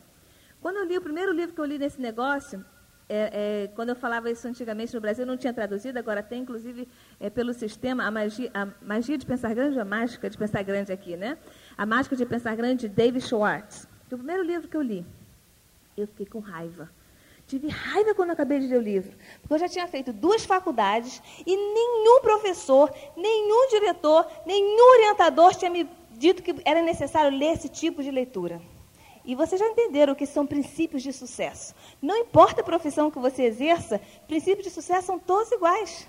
Quando 0.59 0.75
eu 0.77 0.85
li 0.85 0.97
o 0.97 1.01
primeiro 1.01 1.31
livro 1.31 1.55
que 1.55 1.61
eu 1.61 1.63
li 1.65 1.79
nesse 1.79 2.01
negócio, 2.01 2.57
é, 3.07 3.19
é, 3.63 3.67
quando 3.69 3.89
eu 3.89 3.95
falava 3.95 4.29
isso 4.29 4.45
antigamente 4.45 4.93
no 4.93 4.99
Brasil, 4.99 5.25
não 5.25 5.37
tinha 5.37 5.53
traduzido, 5.53 5.97
agora 5.97 6.21
tem, 6.21 6.41
inclusive, 6.41 6.89
é, 7.21 7.29
pelo 7.29 7.53
sistema, 7.53 8.03
a 8.03 8.11
magia, 8.11 8.51
a 8.53 8.67
magia 8.81 9.17
de 9.17 9.25
pensar 9.25 9.53
grande, 9.53 9.79
a 9.79 9.85
mágica 9.85 10.29
de 10.29 10.37
pensar 10.37 10.61
grande 10.61 10.91
aqui, 10.91 11.15
né? 11.15 11.37
A 11.77 11.85
mágica 11.85 12.13
de 12.13 12.25
pensar 12.25 12.53
grande 12.57 12.89
de 12.89 12.93
David 12.93 13.25
Schwartz. 13.25 13.87
o 14.11 14.17
primeiro 14.17 14.43
livro 14.43 14.67
que 14.67 14.75
eu 14.75 14.81
li, 14.81 15.05
eu 15.95 16.05
fiquei 16.05 16.25
com 16.25 16.39
raiva. 16.39 16.89
Tive 17.47 17.67
raiva 17.67 18.15
quando 18.15 18.31
acabei 18.31 18.59
de 18.59 18.65
ler 18.65 18.77
o 18.77 18.81
livro, 18.81 19.15
porque 19.39 19.53
eu 19.53 19.59
já 19.59 19.69
tinha 19.69 19.87
feito 19.87 20.11
duas 20.11 20.43
faculdades 20.43 21.21
e 21.45 21.55
nenhum 21.55 22.19
professor, 22.21 22.91
nenhum 23.15 23.69
diretor, 23.69 24.25
nenhum 24.47 24.91
orientador 24.93 25.53
tinha 25.53 25.69
me 25.69 25.87
dito 26.11 26.41
que 26.41 26.55
era 26.65 26.81
necessário 26.81 27.37
ler 27.37 27.53
esse 27.53 27.69
tipo 27.69 28.01
de 28.01 28.09
leitura. 28.09 28.59
E 29.23 29.35
vocês 29.35 29.59
já 29.59 29.67
entenderam 29.67 30.13
o 30.13 30.15
que 30.15 30.25
são 30.25 30.45
princípios 30.45 31.03
de 31.03 31.13
sucesso. 31.13 31.75
Não 32.01 32.17
importa 32.17 32.61
a 32.61 32.63
profissão 32.63 33.11
que 33.11 33.19
você 33.19 33.43
exerça, 33.43 34.01
princípios 34.27 34.65
de 34.65 34.73
sucesso 34.73 35.07
são 35.07 35.19
todos 35.19 35.51
iguais. 35.51 36.07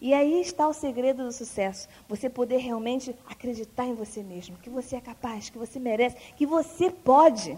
E 0.00 0.12
aí 0.12 0.40
está 0.40 0.66
o 0.66 0.72
segredo 0.72 1.24
do 1.24 1.32
sucesso. 1.32 1.88
Você 2.08 2.28
poder 2.28 2.58
realmente 2.58 3.14
acreditar 3.28 3.84
em 3.84 3.94
você 3.94 4.22
mesmo, 4.22 4.56
que 4.58 4.70
você 4.70 4.96
é 4.96 5.00
capaz, 5.00 5.48
que 5.48 5.58
você 5.58 5.78
merece, 5.78 6.16
que 6.36 6.46
você 6.46 6.90
pode. 6.90 7.56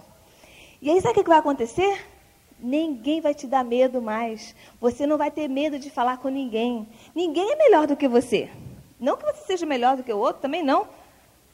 E 0.80 0.90
aí 0.90 1.00
sabe 1.00 1.18
o 1.20 1.22
que 1.22 1.28
vai 1.28 1.38
acontecer? 1.38 2.17
Ninguém 2.58 3.20
vai 3.20 3.34
te 3.34 3.46
dar 3.46 3.64
medo 3.64 4.02
mais. 4.02 4.54
Você 4.80 5.06
não 5.06 5.16
vai 5.16 5.30
ter 5.30 5.48
medo 5.48 5.78
de 5.78 5.90
falar 5.90 6.18
com 6.18 6.28
ninguém. 6.28 6.88
Ninguém 7.14 7.52
é 7.52 7.56
melhor 7.56 7.86
do 7.86 7.96
que 7.96 8.08
você. 8.08 8.50
Não 8.98 9.16
que 9.16 9.24
você 9.24 9.42
seja 9.46 9.66
melhor 9.66 9.96
do 9.96 10.02
que 10.02 10.12
o 10.12 10.18
outro, 10.18 10.42
também 10.42 10.62
não. 10.62 10.88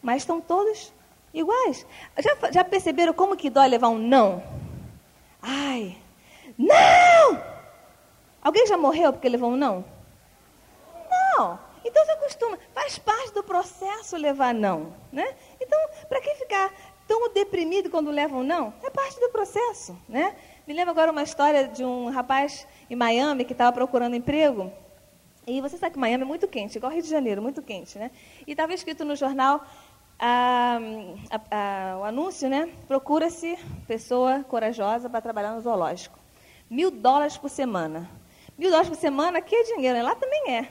Mas 0.03 0.23
estão 0.23 0.41
todos 0.41 0.93
iguais. 1.33 1.87
Já, 2.19 2.51
já 2.51 2.65
perceberam 2.65 3.13
como 3.13 3.37
que 3.37 3.51
dói 3.51 3.69
levar 3.69 3.89
um 3.89 3.99
não? 3.99 4.43
Ai, 5.43 5.97
não! 6.57 7.43
Alguém 8.43 8.67
já 8.67 8.77
morreu 8.77 9.13
porque 9.13 9.29
levou 9.29 9.51
um 9.51 9.57
não? 9.57 9.85
Não. 11.11 11.59
Então 11.85 12.05
você 12.05 12.13
acostuma. 12.13 12.59
Faz 12.75 12.99
parte 12.99 13.33
do 13.35 13.43
processo 13.43 14.17
levar 14.17 14.55
não. 14.55 14.95
Né? 15.13 15.35
Então, 15.61 15.79
para 16.09 16.21
que 16.21 16.35
ficar 16.37 16.73
tão 17.07 17.31
deprimido 17.33 17.91
quando 17.91 18.11
leva 18.11 18.37
um 18.37 18.43
não? 18.43 18.73
É 18.83 18.89
parte 18.89 19.21
do 19.21 19.29
processo. 19.29 19.97
Né? 20.09 20.35
Me 20.67 20.73
lembro 20.73 20.93
agora 20.93 21.13
uma 21.13 21.23
história 21.23 21.69
de 21.69 21.85
um 21.85 22.09
rapaz 22.09 22.67
em 22.89 22.97
Miami 22.97 23.45
que 23.45 23.53
estava 23.53 23.71
procurando 23.71 24.17
emprego. 24.17 24.73
E 25.47 25.61
você 25.61 25.77
sabe 25.77 25.93
que 25.93 25.99
Miami 25.99 26.23
é 26.23 26.27
muito 26.27 26.49
quente, 26.49 26.79
igual 26.79 26.91
Rio 26.91 27.03
de 27.03 27.09
Janeiro, 27.11 27.43
muito 27.43 27.61
quente, 27.61 27.99
né? 27.99 28.11
E 28.47 28.53
estava 28.53 28.73
escrito 28.73 29.05
no 29.05 29.15
jornal 29.15 29.63
a, 30.19 30.79
a, 31.31 31.93
a, 31.93 31.99
o 31.99 32.05
anúncio, 32.05 32.49
né? 32.49 32.71
Procura-se 32.89 33.59
pessoa 33.87 34.43
corajosa 34.45 35.11
para 35.11 35.21
trabalhar 35.21 35.53
no 35.53 35.61
zoológico. 35.61 36.19
Mil 36.71 36.91
dólares 36.91 37.37
por 37.37 37.51
semana. 37.51 38.09
Mil 38.57 38.71
dólares 38.71 38.89
por 38.89 38.97
semana, 38.97 39.41
aqui 39.41 39.55
é 39.55 39.65
dinheiro, 39.65 39.99
né? 39.99 40.03
lá 40.03 40.15
também 40.15 40.55
é. 40.55 40.69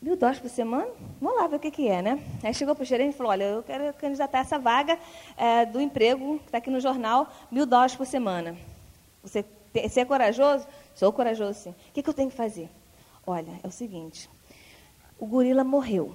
Mil 0.00 0.16
dólares 0.16 0.40
por 0.40 0.48
semana? 0.48 0.88
Vamos 1.20 1.38
lá 1.38 1.46
ver 1.46 1.56
o 1.56 1.60
que, 1.60 1.70
que 1.70 1.86
é, 1.86 2.00
né? 2.00 2.18
Aí 2.42 2.54
chegou 2.54 2.74
para 2.74 2.82
o 2.82 2.86
gerente 2.86 3.12
e 3.12 3.16
falou, 3.16 3.30
olha, 3.32 3.44
eu 3.44 3.62
quero 3.62 3.92
candidatar 3.92 4.38
essa 4.38 4.58
vaga 4.58 4.98
é, 5.36 5.66
do 5.66 5.82
emprego, 5.82 6.38
que 6.38 6.46
está 6.46 6.58
aqui 6.58 6.70
no 6.70 6.80
jornal, 6.80 7.28
mil 7.50 7.66
dólares 7.66 7.94
por 7.94 8.06
semana. 8.06 8.56
Você, 9.26 9.44
você 9.74 10.00
é 10.00 10.04
corajoso? 10.04 10.66
Sou 10.94 11.12
corajoso, 11.12 11.58
sim. 11.58 11.70
O 11.70 11.92
que, 11.92 12.02
que 12.02 12.08
eu 12.08 12.14
tenho 12.14 12.30
que 12.30 12.36
fazer? 12.36 12.70
Olha, 13.26 13.60
é 13.62 13.66
o 13.66 13.72
seguinte, 13.72 14.30
o 15.18 15.26
gorila 15.26 15.64
morreu. 15.64 16.14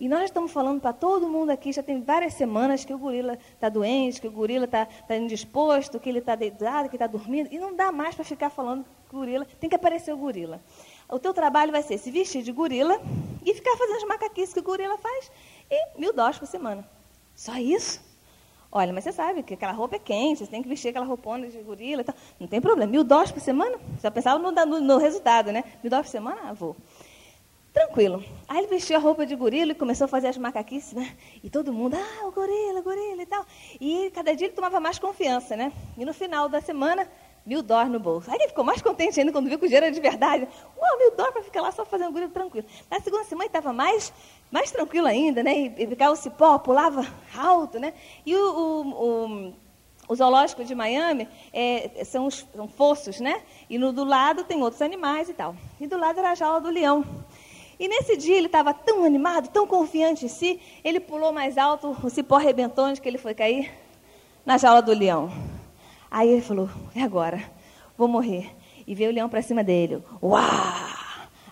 E 0.00 0.08
nós 0.08 0.24
estamos 0.24 0.50
falando 0.50 0.80
para 0.80 0.92
todo 0.92 1.28
mundo 1.28 1.50
aqui, 1.50 1.72
já 1.72 1.82
tem 1.84 2.02
várias 2.02 2.34
semanas 2.34 2.84
que 2.84 2.92
o 2.92 2.98
gorila 2.98 3.38
está 3.54 3.68
doente, 3.68 4.20
que 4.20 4.26
o 4.26 4.32
gorila 4.32 4.64
está 4.64 4.86
tá 4.86 5.16
indisposto, 5.16 6.00
que 6.00 6.08
ele 6.08 6.18
está 6.18 6.34
deitado, 6.34 6.88
que 6.88 6.96
está 6.96 7.06
dormindo, 7.06 7.48
e 7.52 7.58
não 7.60 7.76
dá 7.76 7.92
mais 7.92 8.16
para 8.16 8.24
ficar 8.24 8.50
falando 8.50 8.84
gorila, 9.08 9.46
tem 9.60 9.70
que 9.70 9.76
aparecer 9.76 10.12
o 10.12 10.16
gorila. 10.16 10.60
O 11.08 11.20
teu 11.20 11.32
trabalho 11.32 11.70
vai 11.70 11.82
ser 11.82 11.98
se 11.98 12.10
vestir 12.10 12.42
de 12.42 12.50
gorila 12.50 13.00
e 13.44 13.54
ficar 13.54 13.76
fazendo 13.76 13.98
as 13.98 14.04
macaquices 14.04 14.52
que 14.52 14.58
o 14.58 14.64
gorila 14.64 14.98
faz, 14.98 15.30
e 15.70 16.00
mil 16.00 16.12
dólares 16.12 16.38
por 16.38 16.46
semana. 16.46 16.84
Só 17.36 17.56
isso? 17.56 18.11
Olha, 18.74 18.90
mas 18.90 19.04
você 19.04 19.12
sabe 19.12 19.42
que 19.42 19.52
aquela 19.52 19.72
roupa 19.72 19.96
é 19.96 19.98
quente, 19.98 20.38
você 20.38 20.50
tem 20.50 20.62
que 20.62 20.68
vestir 20.68 20.88
aquela 20.88 21.04
roupona 21.04 21.46
de 21.46 21.58
gorila 21.58 22.00
e 22.00 22.04
tal. 22.04 22.14
Não 22.40 22.48
tem 22.48 22.58
problema. 22.58 22.90
Mil 22.90 23.04
dólares 23.04 23.30
por 23.30 23.40
semana? 23.40 23.78
Você 23.98 24.10
pensava 24.10 24.38
no, 24.38 24.50
no, 24.50 24.80
no 24.80 24.96
resultado, 24.96 25.52
né? 25.52 25.62
Mil 25.82 25.90
dólares 25.90 26.10
por 26.10 26.12
semana? 26.12 26.40
Ah, 26.42 26.52
vou. 26.54 26.74
Tranquilo. 27.70 28.24
Aí 28.48 28.58
ele 28.58 28.68
vestiu 28.68 28.96
a 28.96 28.98
roupa 28.98 29.26
de 29.26 29.36
gorila 29.36 29.72
e 29.72 29.74
começou 29.74 30.06
a 30.06 30.08
fazer 30.08 30.28
as 30.28 30.38
macaquices, 30.38 30.94
né? 30.94 31.14
E 31.44 31.50
todo 31.50 31.70
mundo, 31.70 31.96
ah, 31.96 32.26
o 32.26 32.32
gorila, 32.32 32.80
o 32.80 32.82
gorila 32.82 33.22
e 33.22 33.26
tal. 33.26 33.44
E 33.78 34.10
cada 34.14 34.34
dia 34.34 34.46
ele 34.46 34.54
tomava 34.54 34.80
mais 34.80 34.98
confiança, 34.98 35.54
né? 35.54 35.70
E 35.98 36.04
no 36.06 36.14
final 36.14 36.48
da 36.48 36.62
semana, 36.62 37.06
mil 37.44 37.62
dólares 37.62 37.92
no 37.92 37.98
bolso. 37.98 38.30
Aí 38.30 38.36
ele 38.36 38.48
ficou 38.48 38.64
mais 38.64 38.80
contente 38.80 39.18
ainda 39.18 39.32
quando 39.32 39.48
viu 39.48 39.58
que 39.58 39.64
o 39.64 39.68
dinheiro 39.68 39.86
era 39.86 39.94
de 39.94 40.00
verdade. 40.00 40.48
Uau, 40.78 40.98
mil 40.98 41.10
dólares 41.10 41.34
para 41.34 41.42
ficar 41.42 41.60
lá 41.62 41.72
só 41.72 41.84
fazendo 41.84 42.12
gorila 42.12 42.30
tranquilo. 42.30 42.66
Na 42.90 43.00
segunda 43.00 43.24
semana 43.24 43.44
ele 43.44 43.48
estava 43.48 43.72
mais, 43.72 44.12
mais 44.50 44.70
tranquilo 44.70 45.06
ainda, 45.06 45.42
né? 45.42 45.56
E, 45.56 45.74
e 45.78 45.86
ficava 45.86 46.12
o 46.12 46.16
cipó, 46.16 46.58
pulava 46.58 47.06
alto, 47.36 47.78
né? 47.78 47.94
E 48.24 48.34
o, 48.34 48.40
o, 48.40 49.48
o 49.48 49.52
o 50.08 50.14
zoológico 50.16 50.64
de 50.64 50.74
Miami 50.74 51.28
é, 51.52 52.04
são, 52.04 52.26
os, 52.26 52.46
são 52.54 52.68
fossos, 52.68 53.20
né? 53.20 53.42
E 53.70 53.78
no 53.78 53.92
do 53.92 54.04
lado 54.04 54.44
tem 54.44 54.60
outros 54.62 54.82
animais 54.82 55.28
e 55.28 55.32
tal. 55.32 55.54
E 55.80 55.86
do 55.86 55.96
lado 55.96 56.18
era 56.18 56.32
a 56.32 56.34
jaula 56.34 56.60
do 56.60 56.68
leão. 56.68 57.04
E 57.78 57.88
nesse 57.88 58.16
dia 58.16 58.36
ele 58.36 58.46
estava 58.46 58.74
tão 58.74 59.04
animado, 59.04 59.48
tão 59.48 59.66
confiante 59.66 60.26
em 60.26 60.28
si, 60.28 60.60
ele 60.84 61.00
pulou 61.00 61.32
mais 61.32 61.56
alto, 61.56 61.96
o 62.02 62.10
cipó 62.10 62.36
arrebentou 62.36 62.84
onde 62.84 63.00
que 63.00 63.08
ele 63.08 63.18
foi 63.18 63.34
cair? 63.34 63.72
Na 64.44 64.58
jaula 64.58 64.82
do 64.82 64.92
leão. 64.92 65.30
Aí 66.12 66.28
ele 66.28 66.42
falou, 66.42 66.68
é 66.94 67.00
agora, 67.00 67.42
vou 67.96 68.06
morrer. 68.06 68.54
E 68.86 68.94
veio 68.94 69.10
o 69.10 69.14
leão 69.14 69.30
para 69.30 69.40
cima 69.40 69.64
dele. 69.64 70.02
Uau! 70.22 70.42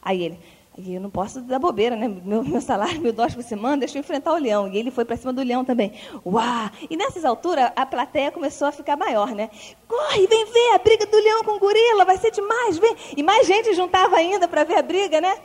Aí 0.02 0.22
ele, 0.22 0.38
eu 0.86 1.00
não 1.00 1.08
posso 1.08 1.40
dar 1.40 1.58
bobeira, 1.58 1.96
né? 1.96 2.06
Meu, 2.08 2.44
meu 2.44 2.60
salário, 2.60 3.00
meu 3.00 3.10
dólar 3.10 3.32
por 3.34 3.42
semana, 3.42 3.78
deixa 3.78 3.96
eu 3.96 4.00
enfrentar 4.00 4.34
o 4.34 4.36
leão. 4.36 4.68
E 4.68 4.76
ele 4.76 4.90
foi 4.90 5.06
para 5.06 5.16
cima 5.16 5.32
do 5.32 5.42
leão 5.42 5.64
também. 5.64 5.94
Uau! 6.26 6.70
E 6.90 6.94
nessas 6.94 7.24
alturas, 7.24 7.72
a 7.74 7.86
plateia 7.86 8.30
começou 8.30 8.68
a 8.68 8.72
ficar 8.72 8.98
maior, 8.98 9.28
né? 9.34 9.48
Corre, 9.88 10.26
vem 10.26 10.44
ver 10.44 10.74
a 10.74 10.78
briga 10.78 11.06
do 11.06 11.16
leão 11.16 11.42
com 11.42 11.52
o 11.52 11.58
gorila, 11.58 12.04
vai 12.04 12.18
ser 12.18 12.30
demais, 12.30 12.76
vem. 12.76 12.94
E 13.16 13.22
mais 13.22 13.46
gente 13.46 13.72
juntava 13.72 14.16
ainda 14.16 14.46
para 14.46 14.62
ver 14.64 14.76
a 14.76 14.82
briga, 14.82 15.22
né? 15.22 15.38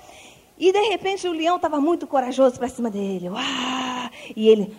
E 0.57 0.74
de 0.74 0.81
repente 0.89 1.25
o 1.25 1.31
leão 1.31 1.55
estava 1.55 1.79
muito 1.79 2.05
corajoso 2.05 2.57
para 2.57 2.67
cima 2.67 2.89
dele. 2.89 3.29
Uau! 3.29 4.04
E 4.36 4.48
ele, 4.48 4.74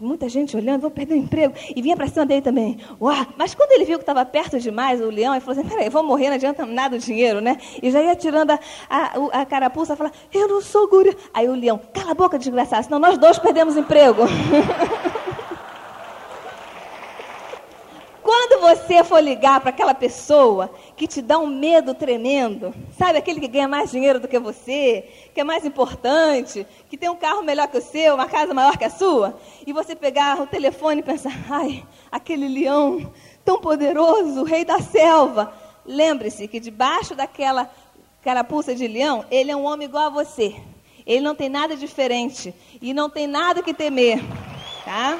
muita 0.00 0.28
gente 0.28 0.56
olhando, 0.56 0.82
vou 0.82 0.90
perder 0.90 1.14
o 1.14 1.18
emprego. 1.18 1.54
E 1.74 1.80
vinha 1.80 1.96
para 1.96 2.06
cima 2.08 2.26
dele 2.26 2.42
também. 2.42 2.78
Uau! 3.00 3.26
Mas 3.36 3.54
quando 3.54 3.72
ele 3.72 3.84
viu 3.84 3.98
que 3.98 4.02
estava 4.02 4.24
perto 4.24 4.58
demais, 4.58 5.00
o 5.00 5.08
leão, 5.08 5.32
ele 5.32 5.40
falou 5.40 5.58
assim: 5.58 5.68
peraí, 5.68 5.88
vou 5.88 6.02
morrer, 6.02 6.28
não 6.28 6.34
adianta 6.34 6.66
nada 6.66 6.96
o 6.96 6.98
dinheiro, 6.98 7.40
né? 7.40 7.56
E 7.82 7.90
já 7.90 8.02
ia 8.02 8.14
tirando 8.14 8.50
a, 8.50 8.58
a, 8.90 9.40
a 9.40 9.46
carapuça, 9.46 9.96
falar: 9.96 10.12
eu 10.32 10.48
não 10.48 10.60
sou 10.60 10.88
guri. 10.88 11.16
Aí 11.32 11.48
o 11.48 11.54
leão, 11.54 11.80
cala 11.92 12.10
a 12.12 12.14
boca, 12.14 12.38
desgraçado, 12.38 12.84
senão 12.84 12.98
nós 12.98 13.16
dois 13.18 13.38
perdemos 13.38 13.76
emprego. 13.76 14.22
Quando 18.22 18.60
você 18.60 19.02
for 19.02 19.20
ligar 19.20 19.60
para 19.60 19.70
aquela 19.70 19.94
pessoa 19.94 20.70
que 20.96 21.06
te 21.06 21.22
dá 21.22 21.38
um 21.38 21.46
medo 21.46 21.94
tremendo, 21.94 22.74
sabe, 22.98 23.18
aquele 23.18 23.40
que 23.40 23.48
ganha 23.48 23.66
mais 23.66 23.90
dinheiro 23.90 24.20
do 24.20 24.28
que 24.28 24.38
você, 24.38 25.08
que 25.34 25.40
é 25.40 25.44
mais 25.44 25.64
importante, 25.64 26.66
que 26.88 26.96
tem 26.96 27.08
um 27.08 27.16
carro 27.16 27.42
melhor 27.42 27.68
que 27.68 27.78
o 27.78 27.82
seu, 27.82 28.14
uma 28.14 28.28
casa 28.28 28.52
maior 28.52 28.76
que 28.76 28.84
a 28.84 28.90
sua, 28.90 29.38
e 29.66 29.72
você 29.72 29.96
pegar 29.96 30.40
o 30.40 30.46
telefone 30.46 31.00
e 31.00 31.04
pensar, 31.04 31.32
ai, 31.50 31.84
aquele 32.10 32.46
leão 32.46 33.12
tão 33.44 33.58
poderoso, 33.60 34.42
o 34.42 34.44
rei 34.44 34.64
da 34.64 34.80
selva. 34.80 35.52
Lembre-se 35.84 36.46
que 36.46 36.60
debaixo 36.60 37.14
daquela 37.14 37.70
carapuça 38.22 38.74
de 38.74 38.86
leão, 38.86 39.24
ele 39.30 39.50
é 39.50 39.56
um 39.56 39.64
homem 39.64 39.88
igual 39.88 40.06
a 40.06 40.10
você. 40.10 40.54
Ele 41.04 41.20
não 41.20 41.34
tem 41.34 41.48
nada 41.48 41.74
diferente 41.74 42.54
e 42.80 42.94
não 42.94 43.10
tem 43.10 43.26
nada 43.26 43.62
que 43.62 43.74
temer, 43.74 44.20
tá? 44.84 45.18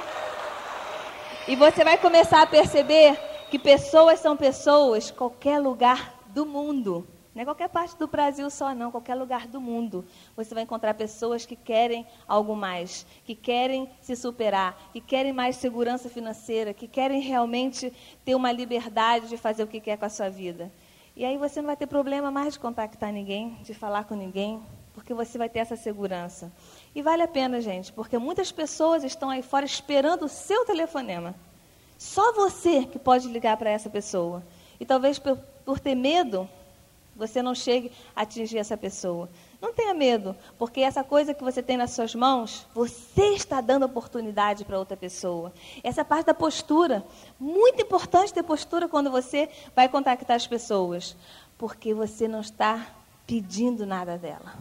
E 1.48 1.56
você 1.56 1.82
vai 1.82 1.98
começar 1.98 2.42
a 2.42 2.46
perceber 2.46 3.18
que 3.52 3.58
pessoas 3.58 4.18
são 4.18 4.34
pessoas, 4.34 5.10
qualquer 5.10 5.58
lugar 5.58 6.18
do 6.28 6.46
mundo. 6.46 7.06
Não 7.34 7.42
é 7.42 7.44
qualquer 7.44 7.68
parte 7.68 7.94
do 7.98 8.06
Brasil 8.06 8.48
só, 8.48 8.74
não, 8.74 8.90
qualquer 8.90 9.14
lugar 9.14 9.46
do 9.46 9.60
mundo. 9.60 10.06
Você 10.34 10.54
vai 10.54 10.62
encontrar 10.62 10.94
pessoas 10.94 11.44
que 11.44 11.54
querem 11.54 12.06
algo 12.26 12.56
mais, 12.56 13.04
que 13.26 13.34
querem 13.34 13.90
se 14.00 14.16
superar, 14.16 14.88
que 14.90 15.02
querem 15.02 15.34
mais 15.34 15.56
segurança 15.56 16.08
financeira, 16.08 16.72
que 16.72 16.88
querem 16.88 17.20
realmente 17.20 17.92
ter 18.24 18.34
uma 18.34 18.50
liberdade 18.50 19.28
de 19.28 19.36
fazer 19.36 19.64
o 19.64 19.66
que 19.66 19.80
quer 19.80 19.98
com 19.98 20.06
a 20.06 20.08
sua 20.08 20.30
vida. 20.30 20.72
E 21.14 21.22
aí 21.22 21.36
você 21.36 21.60
não 21.60 21.66
vai 21.66 21.76
ter 21.76 21.86
problema 21.86 22.30
mais 22.30 22.54
de 22.54 22.58
contactar 22.58 23.12
ninguém, 23.12 23.58
de 23.62 23.74
falar 23.74 24.04
com 24.04 24.14
ninguém, 24.14 24.62
porque 24.94 25.12
você 25.12 25.36
vai 25.36 25.50
ter 25.50 25.58
essa 25.58 25.76
segurança. 25.76 26.50
E 26.94 27.02
vale 27.02 27.20
a 27.20 27.28
pena, 27.28 27.60
gente, 27.60 27.92
porque 27.92 28.16
muitas 28.16 28.50
pessoas 28.50 29.04
estão 29.04 29.28
aí 29.28 29.42
fora 29.42 29.66
esperando 29.66 30.24
o 30.24 30.28
seu 30.28 30.64
telefonema. 30.64 31.34
Só 32.02 32.32
você 32.32 32.84
que 32.84 32.98
pode 32.98 33.28
ligar 33.28 33.56
para 33.56 33.70
essa 33.70 33.88
pessoa. 33.88 34.42
E 34.80 34.84
talvez 34.84 35.20
por, 35.20 35.38
por 35.64 35.78
ter 35.78 35.94
medo, 35.94 36.50
você 37.14 37.40
não 37.40 37.54
chegue 37.54 37.92
a 38.14 38.22
atingir 38.22 38.58
essa 38.58 38.76
pessoa. 38.76 39.30
Não 39.60 39.72
tenha 39.72 39.94
medo, 39.94 40.34
porque 40.58 40.80
essa 40.80 41.04
coisa 41.04 41.32
que 41.32 41.44
você 41.44 41.62
tem 41.62 41.76
nas 41.76 41.92
suas 41.92 42.12
mãos, 42.12 42.66
você 42.74 43.34
está 43.34 43.60
dando 43.60 43.86
oportunidade 43.86 44.64
para 44.64 44.80
outra 44.80 44.96
pessoa. 44.96 45.52
Essa 45.80 46.04
parte 46.04 46.26
da 46.26 46.34
postura, 46.34 47.04
muito 47.38 47.80
importante 47.80 48.34
ter 48.34 48.42
postura 48.42 48.88
quando 48.88 49.08
você 49.08 49.48
vai 49.74 49.88
contactar 49.88 50.34
as 50.34 50.46
pessoas, 50.46 51.16
porque 51.56 51.94
você 51.94 52.26
não 52.26 52.40
está 52.40 52.84
pedindo 53.28 53.86
nada 53.86 54.18
dela. 54.18 54.54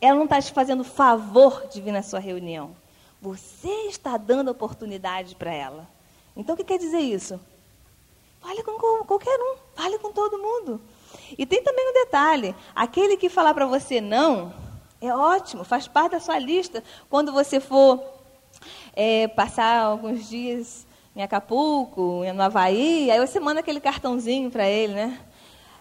Ela 0.00 0.16
não 0.16 0.24
está 0.24 0.42
te 0.42 0.52
fazendo 0.52 0.82
favor 0.82 1.68
de 1.68 1.80
vir 1.80 1.92
na 1.92 2.02
sua 2.02 2.18
reunião. 2.18 2.74
Você 3.22 3.70
está 3.86 4.16
dando 4.16 4.50
oportunidade 4.50 5.36
para 5.36 5.54
ela. 5.54 5.93
Então, 6.36 6.54
o 6.54 6.58
que 6.58 6.64
quer 6.64 6.78
dizer 6.78 7.00
isso? 7.00 7.40
Fale 8.40 8.62
com 8.62 8.78
qualquer 9.04 9.38
um, 9.40 9.56
fale 9.74 9.98
com 9.98 10.12
todo 10.12 10.38
mundo. 10.38 10.80
E 11.38 11.46
tem 11.46 11.62
também 11.62 11.88
um 11.90 11.94
detalhe: 11.94 12.54
aquele 12.74 13.16
que 13.16 13.28
falar 13.28 13.54
para 13.54 13.66
você 13.66 14.00
não, 14.00 14.52
é 15.00 15.14
ótimo, 15.14 15.64
faz 15.64 15.88
parte 15.88 16.12
da 16.12 16.20
sua 16.20 16.38
lista. 16.38 16.82
Quando 17.08 17.32
você 17.32 17.60
for 17.60 18.02
é, 18.94 19.28
passar 19.28 19.80
alguns 19.80 20.28
dias 20.28 20.86
em 21.16 21.22
Acapulco, 21.22 22.22
no 22.34 22.42
Havaí, 22.42 23.10
aí 23.10 23.24
você 23.24 23.38
manda 23.38 23.60
aquele 23.60 23.80
cartãozinho 23.80 24.50
para 24.50 24.68
ele, 24.68 24.94
né? 24.94 25.20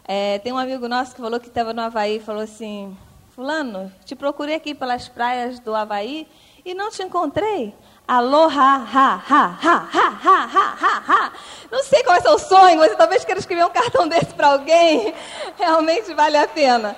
É, 0.06 0.40
tem 0.40 0.52
um 0.52 0.58
amigo 0.58 0.88
nosso 0.88 1.16
que 1.16 1.22
falou 1.22 1.40
que 1.40 1.48
estava 1.48 1.74
no 1.74 1.82
Havaí 1.82 2.18
e 2.18 2.20
falou 2.20 2.42
assim: 2.42 2.96
Fulano, 3.30 3.92
te 4.06 4.16
procurei 4.16 4.56
aqui 4.56 4.76
pelas 4.76 5.10
praias 5.10 5.60
do 5.60 5.74
Havaí 5.74 6.28
e 6.64 6.74
não 6.74 6.90
te 6.92 7.02
encontrei. 7.02 7.74
Aloha, 8.06 8.84
ha, 8.84 9.24
ha, 9.30 9.56
ha, 9.62 9.88
ha, 9.94 10.20
ha, 10.24 10.50
ha, 10.54 10.78
ha, 10.82 11.04
ha. 11.08 11.34
Não 11.72 11.82
sei 11.84 12.04
qual 12.04 12.18
é 12.18 12.20
o 12.20 12.22
seu 12.22 12.40
sonho, 12.40 12.80
você 12.80 12.96
talvez 12.96 13.24
queira 13.24 13.40
escrever 13.40 13.66
um 13.66 13.70
cartão 13.70 14.08
desse 14.10 14.34
para 14.34 14.50
alguém. 14.50 15.14
Realmente 15.58 16.14
vale 16.14 16.36
a 16.38 16.48
pena. 16.48 16.96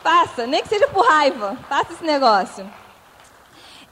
Faça, 0.00 0.46
nem 0.46 0.62
que 0.62 0.68
seja 0.68 0.86
por 0.88 1.04
raiva, 1.04 1.56
faça 1.68 1.92
esse 1.92 2.04
negócio. 2.04 2.68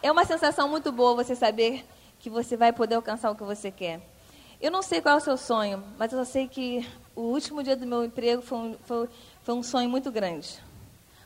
É 0.03 0.11
uma 0.11 0.25
sensação 0.25 0.69
muito 0.69 0.93
boa 0.93 1.17
você 1.17 1.35
saber 1.35 1.85
que 2.19 2.31
você 2.31 2.57
vai 2.57 2.73
poder 2.73 2.95
alcançar 2.95 3.31
o 3.31 3.35
que 3.35 3.43
você 3.43 3.71
quer. 3.71 4.01
Eu 4.61 4.71
não 4.71 4.83
sei 4.83 5.01
qual 5.01 5.17
é 5.17 5.19
o 5.19 5.21
seu 5.21 5.37
sonho, 5.37 5.83
mas 5.99 6.13
eu 6.13 6.19
só 6.19 6.25
sei 6.25 6.47
que 6.47 6.89
o 7.17 7.23
último 7.23 7.63
dia 7.63 7.75
do 7.75 7.87
meu 7.87 8.05
emprego 8.05 8.41
foi 8.41 8.59
um, 8.59 8.77
foi, 8.85 9.09
foi 9.43 9.55
um 9.55 9.63
sonho 9.63 9.89
muito 9.89 10.13
grande. 10.13 10.59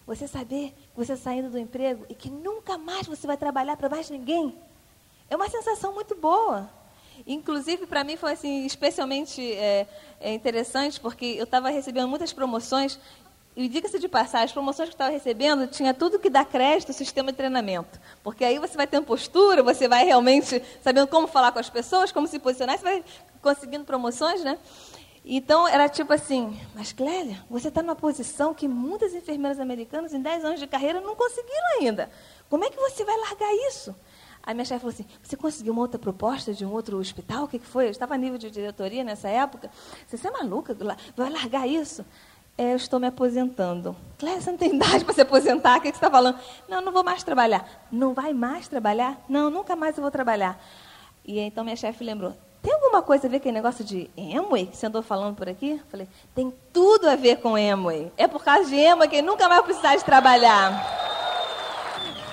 Você 0.07 0.27
saber 0.27 0.75
que 0.93 0.97
você 0.97 1.17
saindo 1.17 1.51
do 1.51 1.59
emprego 1.59 2.07
e 2.09 2.15
que 2.15 2.31
nunca 2.31 2.79
mais 2.79 3.07
você 3.07 3.27
vai 3.27 3.37
trabalhar 3.37 3.77
para 3.77 3.89
mais 3.89 4.09
ninguém. 4.09 4.57
É 5.29 5.37
uma 5.37 5.49
sensação 5.49 5.93
muito 5.93 6.15
boa. 6.15 6.69
Inclusive, 7.27 7.87
para 7.87 8.05
mim 8.05 8.17
foi 8.17 8.33
assim, 8.33 8.67
especialmente 8.67 9.41
é, 9.53 9.87
é 10.21 10.33
interessante, 10.35 11.01
porque 11.01 11.25
eu 11.39 11.45
estava 11.45 11.69
recebendo 11.71 12.09
muitas 12.09 12.33
promoções. 12.33 12.99
E 13.57 13.69
diga-se 13.69 14.01
de 14.01 14.09
passar, 14.09 14.43
as 14.43 14.53
promoções 14.53 14.89
que 14.89 14.95
eu 14.95 14.97
estava 14.97 15.13
recebendo 15.13 15.69
tinha 15.69 15.95
tudo 15.95 16.19
que 16.19 16.29
dá 16.29 16.45
crédito 16.45 16.89
ao 16.89 16.95
sistema 16.95 17.31
de 17.31 17.39
treinamento. 17.39 18.01
Porque 18.23 18.45
aí 18.45 18.59
você 18.59 18.77
vai 18.77 18.87
tendo 18.87 19.07
postura, 19.07 19.63
você 19.63 19.87
vai 19.87 20.05
realmente 20.05 20.61
sabendo 20.83 21.07
como 21.07 21.29
falar 21.29 21.53
com 21.53 21.61
as 21.61 21.71
pessoas, 21.71 22.11
como 22.11 22.27
se 22.27 22.39
posicionar, 22.41 22.77
você 22.77 22.85
vai 22.85 23.05
conseguindo 23.41 23.85
promoções, 23.85 24.43
né? 24.43 24.59
Então, 25.25 25.67
era 25.67 25.89
tipo 25.89 26.13
assim, 26.13 26.61
mas 26.75 26.93
Clélia, 26.93 27.43
você 27.49 27.69
está 27.69 27.81
numa 27.81 27.97
posição 27.97 28.53
que 28.53 28.69
muitas 28.69 29.15
enfermeiras 29.15 29.59
americanas 29.59 30.13
em 30.13 30.21
10 30.21 30.45
anos 30.45 30.61
de 30.61 30.67
carreira 30.67 31.01
não 31.01 31.15
conseguiram 31.17 31.81
ainda. 31.81 32.11
Como 32.51 32.65
é 32.65 32.69
que 32.69 32.77
você 32.77 33.05
vai 33.05 33.17
largar 33.17 33.51
isso? 33.69 33.95
Aí 34.47 34.53
minha 34.55 34.65
chefe 34.65 34.81
falou 34.81 34.93
assim, 34.93 35.07
você 35.23 35.37
conseguiu 35.37 35.73
uma 35.73 35.83
outra 35.83 35.99
proposta 35.99 36.53
de 36.53 36.65
um 36.67 36.73
outro 36.73 36.99
hospital? 36.99 37.45
O 37.45 37.49
que, 37.49 37.59
que 37.59 37.67
foi? 37.67 37.87
Eu 37.87 37.91
estava 37.91 38.15
a 38.15 38.19
nível 38.19 38.37
de 38.39 38.51
diretoria 38.51 39.03
nessa 39.03 39.29
época. 39.29 39.71
Você 40.07 40.29
é 40.29 40.31
maluca? 40.31 40.77
Vai 41.17 41.31
largar 41.31 41.67
isso? 41.67 42.05
É, 42.57 42.73
eu 42.73 42.77
estou 42.77 43.01
me 43.01 43.07
aposentando. 43.07 43.97
Clélia, 44.19 44.41
você 44.41 44.51
não 44.51 44.59
tem 44.59 44.75
idade 44.77 45.05
para 45.05 45.15
se 45.15 45.23
aposentar? 45.23 45.79
O 45.79 45.81
que, 45.81 45.89
você 45.89 45.95
está 45.95 46.11
falando? 46.11 46.39
Não, 46.69 46.81
não 46.81 46.93
vou 46.93 47.03
mais 47.03 47.23
trabalhar. 47.23 47.87
Não 47.91 48.13
vai 48.13 48.33
mais 48.33 48.69
trabalhar? 48.69 49.19
Não, 49.29 49.51
nunca 49.51 49.75
mais 49.75 49.97
eu 49.97 50.03
vou 50.03 50.11
trabalhar. 50.11 50.63
E 51.25 51.41
então 51.41 51.65
minha 51.65 51.75
chefe 51.75 52.05
lembrou, 52.05 52.35
tem 52.63 52.73
alguma 52.73 53.03
coisa 53.03 53.27
a 53.27 53.31
ver 53.31 53.41
com 53.41 53.49
o 53.49 53.53
negócio 53.53 53.85
de 53.85 54.11
Emway 54.17 54.67
que 54.67 54.77
você 54.77 54.87
andou 54.87 55.03
falando 55.03 55.37
por 55.37 55.49
aqui? 55.49 55.81
Falei, 55.91 56.07
tem 56.35 56.53
tudo 56.73 57.09
a 57.09 57.17
ver 57.17 57.37
com 57.37 57.59
Emway. 57.59 58.13
É 58.17 58.29
por 58.29 58.45
causa 58.45 58.69
de 58.69 58.77
Emway 58.77 59.09
que 59.09 59.21
nunca 59.21 59.49
mais 59.49 59.63
precisar 59.63 59.97
de 59.97 60.05
trabalhar. 60.05 61.03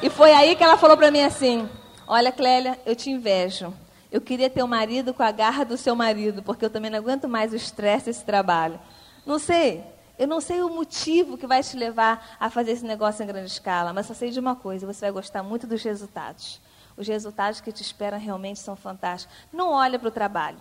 E 0.01 0.09
foi 0.09 0.33
aí 0.33 0.55
que 0.55 0.63
ela 0.63 0.77
falou 0.77 0.97
para 0.97 1.11
mim 1.11 1.21
assim: 1.21 1.69
Olha, 2.13 2.29
Clélia, 2.29 2.77
eu 2.85 2.93
te 2.93 3.09
invejo. 3.09 3.73
Eu 4.11 4.19
queria 4.19 4.49
ter 4.49 4.61
um 4.61 4.67
marido 4.67 5.13
com 5.13 5.23
a 5.23 5.31
garra 5.31 5.63
do 5.63 5.77
seu 5.77 5.95
marido, 5.95 6.43
porque 6.43 6.65
eu 6.65 6.69
também 6.69 6.91
não 6.91 6.99
aguento 6.99 7.25
mais 7.25 7.53
o 7.53 7.55
estresse 7.55 8.07
desse 8.07 8.25
trabalho. 8.25 8.77
Não 9.25 9.39
sei, 9.39 9.81
Eu 10.19 10.27
não 10.27 10.41
sei 10.41 10.61
o 10.61 10.67
motivo 10.67 11.37
que 11.37 11.47
vai 11.47 11.63
te 11.63 11.77
levar 11.77 12.35
a 12.37 12.49
fazer 12.49 12.71
esse 12.71 12.83
negócio 12.83 13.23
em 13.23 13.27
grande 13.27 13.49
escala, 13.49 13.93
mas 13.93 14.07
só 14.07 14.13
sei 14.13 14.29
de 14.29 14.41
uma 14.41 14.57
coisa: 14.57 14.85
você 14.85 14.99
vai 14.99 15.11
gostar 15.11 15.41
muito 15.41 15.65
dos 15.65 15.81
resultados. 15.81 16.59
Os 16.97 17.07
resultados 17.07 17.61
que 17.61 17.71
te 17.71 17.81
esperam 17.81 18.19
realmente 18.19 18.59
são 18.59 18.75
fantásticos. 18.75 19.33
Não 19.53 19.71
olha 19.71 19.97
para 19.97 20.09
o 20.09 20.11
trabalho. 20.11 20.59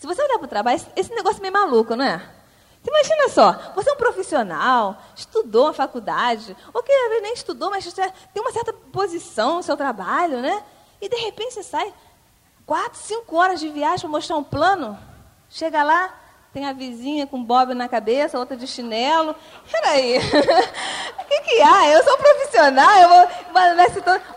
Se 0.00 0.06
você 0.06 0.20
olhar 0.20 0.38
para 0.38 0.46
o 0.46 0.48
trabalho, 0.48 0.80
esse 0.96 1.14
negócio 1.14 1.38
é 1.38 1.42
meio 1.42 1.54
maluco, 1.54 1.94
não 1.94 2.04
é? 2.04 2.28
Você 2.82 2.90
imagina 2.90 3.28
só, 3.28 3.72
você 3.74 3.90
é 3.90 3.92
um 3.92 3.96
profissional, 3.96 4.96
estudou 5.14 5.66
na 5.66 5.72
faculdade, 5.74 6.56
ou 6.72 6.82
que 6.82 6.92
nem 7.20 7.34
estudou, 7.34 7.70
mas 7.70 7.92
tem 7.92 8.42
uma 8.42 8.52
certa 8.52 8.72
posição 8.72 9.56
no 9.56 9.62
seu 9.62 9.76
trabalho, 9.76 10.40
né? 10.40 10.62
E 11.00 11.08
de 11.08 11.16
repente 11.16 11.54
você 11.54 11.62
sai 11.62 11.92
quatro, 12.64 12.98
cinco 12.98 13.36
horas 13.36 13.60
de 13.60 13.68
viagem 13.68 14.00
para 14.00 14.08
mostrar 14.08 14.36
um 14.36 14.44
plano. 14.44 14.98
Chega 15.50 15.82
lá, 15.82 16.14
tem 16.54 16.64
a 16.66 16.72
vizinha 16.72 17.26
com 17.26 17.42
bob 17.42 17.74
na 17.74 17.86
cabeça, 17.86 18.38
outra 18.38 18.56
de 18.56 18.66
chinelo. 18.66 19.36
Peraí, 19.70 20.18
o 20.18 20.20
que, 21.28 21.40
que 21.42 21.60
há? 21.60 21.88
Eu 21.90 22.02
sou 22.02 22.16
profissional, 22.16 22.98
eu 22.98 23.08
vou. 23.08 23.28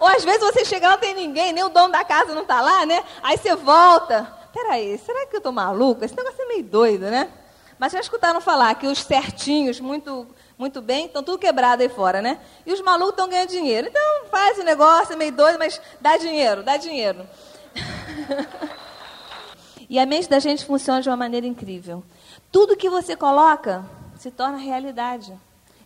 Ou 0.02 0.08
às 0.08 0.26
vezes 0.26 0.42
você 0.42 0.66
chega 0.66 0.88
lá 0.88 0.94
não 0.94 1.00
tem 1.00 1.14
ninguém, 1.14 1.54
nem 1.54 1.64
o 1.64 1.70
dono 1.70 1.94
da 1.94 2.04
casa 2.04 2.34
não 2.34 2.42
está 2.42 2.60
lá, 2.60 2.86
né? 2.86 3.04
Aí 3.22 3.38
você 3.38 3.56
volta. 3.56 4.28
Peraí, 4.52 4.98
será 4.98 5.26
que 5.28 5.36
eu 5.36 5.40
estou 5.40 5.52
maluca? 5.52 6.06
Esse 6.06 6.16
negócio 6.16 6.42
é 6.42 6.46
meio 6.46 6.64
doido, 6.64 7.10
né? 7.10 7.32
Mas 7.78 7.92
já 7.92 8.00
escutaram 8.00 8.40
falar 8.40 8.76
que 8.76 8.88
os 8.88 9.00
certinhos, 9.00 9.80
muito, 9.80 10.28
muito 10.58 10.82
bem, 10.82 11.06
estão 11.06 11.24
tudo 11.24 11.38
quebrado 11.38 11.82
aí 11.82 11.90
fora, 11.90 12.22
né? 12.22 12.40
E 12.66 12.74
os 12.74 12.82
malucos 12.82 13.14
estão 13.14 13.28
ganhando 13.28 13.50
dinheiro. 13.50 13.88
Então 13.88 14.26
faz 14.30 14.58
o 14.58 14.64
negócio, 14.64 15.14
é 15.14 15.16
meio 15.16 15.32
doido, 15.32 15.60
mas 15.60 15.82
dá 16.00 16.18
dinheiro, 16.18 16.64
dá 16.64 16.78
dinheiro. 16.78 17.28
e 19.90 20.00
a 20.00 20.06
mente 20.06 20.30
da 20.30 20.40
gente 20.40 20.66
funciona 20.66 21.02
de 21.02 21.10
uma 21.10 21.18
maneira 21.18 21.48
incrível. 21.48 22.04
Tudo 22.52 22.78
que 22.78 22.90
você 22.90 23.16
coloca 23.16 23.84
se 24.18 24.32
torna 24.32 24.58
realidade. 24.58 25.38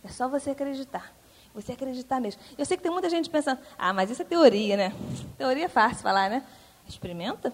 É 0.04 0.08
só 0.08 0.28
você 0.28 0.50
acreditar. 0.50 1.12
Você 1.54 1.72
acreditar 1.72 2.20
mesmo. 2.20 2.40
Eu 2.56 2.64
sei 2.64 2.76
que 2.76 2.82
tem 2.82 2.92
muita 2.92 3.10
gente 3.10 3.28
pensando, 3.28 3.58
ah, 3.76 3.92
mas 3.92 4.10
isso 4.10 4.22
é 4.22 4.24
teoria, 4.24 4.76
né? 4.76 4.92
Teoria 5.36 5.64
é 5.64 5.68
fácil 5.68 6.02
falar, 6.02 6.30
né? 6.30 6.44
Experimenta. 6.86 7.52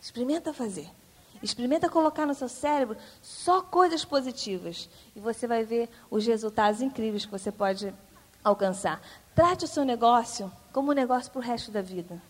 Experimenta 0.00 0.52
fazer. 0.52 0.90
Experimenta 1.42 1.88
colocar 1.88 2.26
no 2.26 2.34
seu 2.34 2.48
cérebro 2.48 2.96
só 3.20 3.62
coisas 3.62 4.04
positivas. 4.04 4.88
E 5.16 5.20
você 5.20 5.46
vai 5.46 5.64
ver 5.64 5.88
os 6.10 6.26
resultados 6.26 6.80
incríveis 6.80 7.24
que 7.24 7.32
você 7.32 7.50
pode 7.50 7.92
alcançar. 8.44 9.00
Trate 9.34 9.64
o 9.64 9.68
seu 9.68 9.84
negócio 9.84 10.52
como 10.72 10.92
um 10.92 10.94
negócio 10.94 11.30
para 11.30 11.40
o 11.40 11.42
resto 11.42 11.70
da 11.70 11.82
vida. 11.82 12.20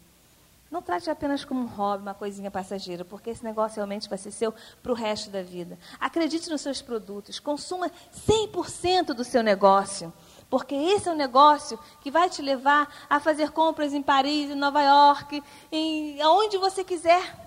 Não 0.72 0.80
trate 0.80 1.10
apenas 1.10 1.44
como 1.44 1.60
um 1.60 1.66
hobby, 1.66 2.02
uma 2.02 2.14
coisinha 2.14 2.50
passageira, 2.50 3.04
porque 3.04 3.28
esse 3.28 3.44
negócio 3.44 3.76
realmente 3.76 4.08
vai 4.08 4.16
ser 4.16 4.30
seu 4.30 4.54
para 4.82 4.90
o 4.90 4.94
resto 4.94 5.28
da 5.28 5.42
vida. 5.42 5.78
Acredite 6.00 6.48
nos 6.48 6.62
seus 6.62 6.80
produtos, 6.80 7.38
consuma 7.38 7.90
100% 8.26 9.08
do 9.08 9.22
seu 9.22 9.42
negócio, 9.42 10.10
porque 10.48 10.74
esse 10.74 11.10
é 11.10 11.12
o 11.12 11.14
negócio 11.14 11.78
que 12.00 12.10
vai 12.10 12.30
te 12.30 12.40
levar 12.40 12.90
a 13.10 13.20
fazer 13.20 13.50
compras 13.50 13.92
em 13.92 14.02
Paris, 14.02 14.50
em 14.50 14.54
Nova 14.54 14.82
York, 14.82 15.42
em 15.70 16.22
aonde 16.22 16.56
você 16.56 16.82
quiser. 16.82 17.41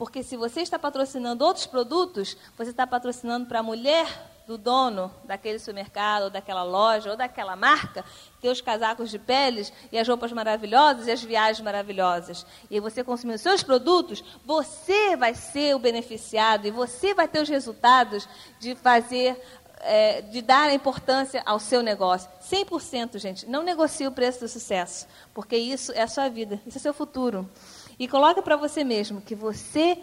Porque 0.00 0.22
se 0.22 0.34
você 0.34 0.62
está 0.62 0.78
patrocinando 0.78 1.44
outros 1.44 1.66
produtos, 1.66 2.34
você 2.56 2.70
está 2.70 2.86
patrocinando 2.86 3.44
para 3.44 3.58
a 3.58 3.62
mulher 3.62 4.06
do 4.46 4.56
dono 4.56 5.14
daquele 5.24 5.58
supermercado, 5.58 6.22
ou 6.22 6.30
daquela 6.30 6.62
loja, 6.62 7.10
ou 7.10 7.18
daquela 7.18 7.54
marca, 7.54 8.02
ter 8.40 8.48
os 8.48 8.62
casacos 8.62 9.10
de 9.10 9.18
peles 9.18 9.70
e 9.92 9.98
as 9.98 10.08
roupas 10.08 10.32
maravilhosas 10.32 11.06
e 11.06 11.10
as 11.10 11.22
viagens 11.22 11.62
maravilhosas. 11.62 12.46
E 12.70 12.80
você 12.80 13.04
consumindo 13.04 13.36
seus 13.36 13.62
produtos, 13.62 14.24
você 14.42 15.18
vai 15.18 15.34
ser 15.34 15.76
o 15.76 15.78
beneficiado 15.78 16.66
e 16.66 16.70
você 16.70 17.12
vai 17.12 17.28
ter 17.28 17.42
os 17.42 17.48
resultados 17.50 18.26
de 18.58 18.74
fazer 18.76 19.38
é, 19.80 20.22
de 20.22 20.40
dar 20.40 20.72
importância 20.72 21.42
ao 21.44 21.58
seu 21.58 21.82
negócio. 21.82 22.30
100%, 22.50 23.18
gente. 23.18 23.46
Não 23.46 23.62
negocie 23.62 24.06
o 24.06 24.12
preço 24.12 24.40
do 24.40 24.48
sucesso, 24.48 25.06
porque 25.34 25.56
isso 25.56 25.92
é 25.92 26.00
a 26.00 26.08
sua 26.08 26.30
vida, 26.30 26.58
isso 26.66 26.78
é 26.78 26.80
seu 26.80 26.94
futuro. 26.94 27.46
E 28.00 28.08
coloca 28.08 28.40
para 28.40 28.56
você 28.56 28.82
mesmo 28.82 29.20
que 29.20 29.34
você 29.34 29.98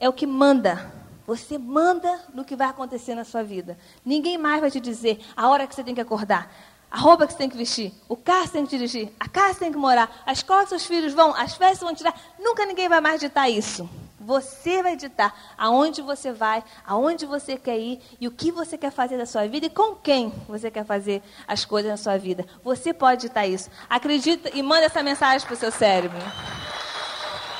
é 0.00 0.08
o 0.08 0.12
que 0.12 0.26
manda. 0.26 0.90
Você 1.26 1.58
manda 1.58 2.18
no 2.32 2.46
que 2.46 2.56
vai 2.56 2.66
acontecer 2.66 3.14
na 3.14 3.24
sua 3.24 3.42
vida. 3.42 3.76
Ninguém 4.02 4.38
mais 4.38 4.62
vai 4.62 4.70
te 4.70 4.80
dizer 4.80 5.20
a 5.36 5.46
hora 5.50 5.66
que 5.66 5.74
você 5.74 5.84
tem 5.84 5.94
que 5.94 6.00
acordar, 6.00 6.50
a 6.90 6.98
roupa 6.98 7.26
que 7.26 7.32
você 7.34 7.38
tem 7.38 7.50
que 7.50 7.56
vestir, 7.56 7.92
o 8.08 8.16
carro 8.16 8.44
que 8.44 8.48
você 8.48 8.52
tem 8.54 8.64
que 8.64 8.70
dirigir, 8.70 9.12
a 9.20 9.28
casa 9.28 9.48
que 9.48 9.54
você 9.56 9.60
tem 9.66 9.72
que 9.72 9.78
morar, 9.78 10.22
a 10.24 10.32
escola 10.32 10.62
que 10.62 10.70
seus 10.70 10.86
filhos 10.86 11.12
vão, 11.12 11.34
as 11.36 11.54
festas 11.54 11.80
vão 11.80 11.94
tirar. 11.94 12.18
Nunca 12.38 12.64
ninguém 12.64 12.88
vai 12.88 13.02
mais 13.02 13.20
ditar 13.20 13.50
isso. 13.50 13.86
Você 14.18 14.82
vai 14.82 14.96
ditar 14.96 15.54
aonde 15.58 16.00
você 16.00 16.32
vai, 16.32 16.64
aonde 16.86 17.26
você 17.26 17.58
quer 17.58 17.78
ir 17.78 18.00
e 18.18 18.26
o 18.26 18.30
que 18.30 18.50
você 18.50 18.78
quer 18.78 18.90
fazer 18.90 19.18
da 19.18 19.26
sua 19.26 19.46
vida 19.46 19.66
e 19.66 19.70
com 19.70 19.94
quem 19.94 20.32
você 20.48 20.70
quer 20.70 20.86
fazer 20.86 21.22
as 21.46 21.66
coisas 21.66 21.90
na 21.90 21.98
sua 21.98 22.16
vida. 22.16 22.46
Você 22.64 22.94
pode 22.94 23.20
ditar 23.22 23.46
isso. 23.46 23.68
Acredita 23.90 24.50
e 24.54 24.62
manda 24.62 24.86
essa 24.86 25.02
mensagem 25.02 25.46
para 25.46 25.54
o 25.54 25.58
seu 25.58 25.70
cérebro. 25.70 26.18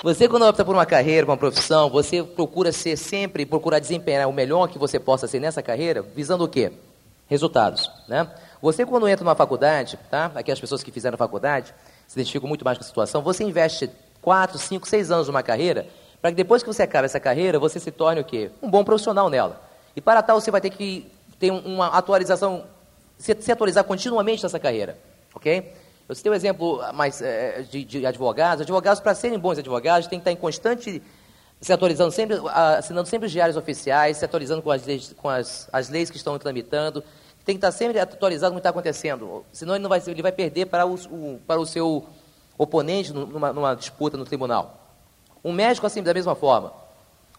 Você, 0.02 0.28
quando 0.28 0.44
opta 0.44 0.64
por 0.64 0.74
uma 0.74 0.84
carreira, 0.84 1.24
uma 1.24 1.36
profissão, 1.36 1.88
você 1.88 2.24
procura 2.24 2.72
ser 2.72 2.96
sempre, 2.96 3.46
procurar 3.46 3.78
desempenhar 3.78 4.28
o 4.28 4.32
melhor 4.32 4.66
que 4.68 4.76
você 4.76 4.98
possa 4.98 5.28
ser 5.28 5.38
nessa 5.38 5.62
carreira, 5.62 6.02
visando 6.02 6.42
o 6.42 6.48
quê? 6.48 6.72
Resultados, 7.28 7.88
né? 8.08 8.28
Você, 8.60 8.84
quando 8.84 9.06
entra 9.06 9.24
numa 9.24 9.36
faculdade, 9.36 9.96
tá? 10.10 10.32
Aqui 10.34 10.50
as 10.50 10.58
pessoas 10.58 10.82
que 10.82 10.90
fizeram 10.90 11.16
faculdade 11.16 11.72
se 12.08 12.18
identificam 12.18 12.48
muito 12.48 12.64
mais 12.64 12.76
com 12.76 12.82
a 12.82 12.86
situação. 12.86 13.22
Você 13.22 13.44
investe 13.44 13.88
4, 14.20 14.58
5, 14.58 14.88
6 14.88 15.12
anos 15.12 15.28
numa 15.28 15.42
carreira, 15.42 15.86
para 16.20 16.30
que 16.30 16.36
depois 16.36 16.64
que 16.64 16.68
você 16.68 16.82
acaba 16.82 17.04
essa 17.04 17.20
carreira, 17.20 17.60
você 17.60 17.78
se 17.78 17.92
torne 17.92 18.20
o 18.20 18.24
quê? 18.24 18.50
Um 18.60 18.68
bom 18.68 18.82
profissional 18.82 19.30
nela. 19.30 19.62
E 19.94 20.00
para 20.00 20.20
tal, 20.20 20.40
você 20.40 20.50
vai 20.50 20.60
ter 20.60 20.70
que 20.70 21.06
ter 21.38 21.52
uma 21.52 21.86
atualização, 21.86 22.64
se, 23.16 23.36
se 23.40 23.52
atualizar 23.52 23.84
continuamente 23.84 24.42
nessa 24.42 24.58
carreira, 24.58 24.98
ok? 25.32 25.72
Eu 26.08 26.14
citei 26.14 26.30
um 26.30 26.34
exemplo 26.34 26.80
mais 26.92 27.22
é, 27.22 27.62
de, 27.62 27.84
de, 27.84 28.06
advogados. 28.06 28.62
Advogados, 28.62 29.00
para 29.00 29.14
serem 29.14 29.38
bons 29.38 29.58
advogados, 29.58 30.06
têm 30.08 30.18
que 30.18 30.22
estar 30.22 30.32
em 30.32 30.36
constante, 30.36 31.02
se 31.60 31.72
atualizando 31.72 32.10
sempre, 32.10 32.36
assinando 32.52 33.08
sempre 33.08 33.26
os 33.26 33.32
diários 33.32 33.56
oficiais, 33.56 34.16
se 34.16 34.24
atualizando 34.24 34.62
com 34.62 34.70
as 34.70 34.84
leis, 34.84 35.14
com 35.16 35.28
as, 35.28 35.68
as 35.72 35.88
leis 35.88 36.10
que 36.10 36.16
estão 36.16 36.38
tramitando. 36.38 37.02
Tem 37.44 37.56
que 37.56 37.58
estar 37.58 37.72
sempre 37.72 37.98
atualizado 37.98 38.52
com 38.52 38.56
o 38.56 38.58
que 38.58 38.60
está 38.60 38.70
acontecendo. 38.70 39.44
Senão 39.52 39.74
ele, 39.74 39.82
não 39.82 39.88
vai, 39.88 40.02
ele 40.06 40.22
vai 40.22 40.32
perder 40.32 40.66
para 40.66 40.86
o, 40.86 40.94
o 40.94 41.40
para 41.46 41.60
o 41.60 41.66
seu 41.66 42.06
oponente 42.58 43.12
numa, 43.12 43.52
numa 43.52 43.74
disputa 43.74 44.16
no 44.16 44.24
tribunal. 44.24 44.78
Um 45.44 45.52
médico, 45.52 45.86
assim, 45.86 46.02
da 46.02 46.14
mesma 46.14 46.34
forma. 46.34 46.72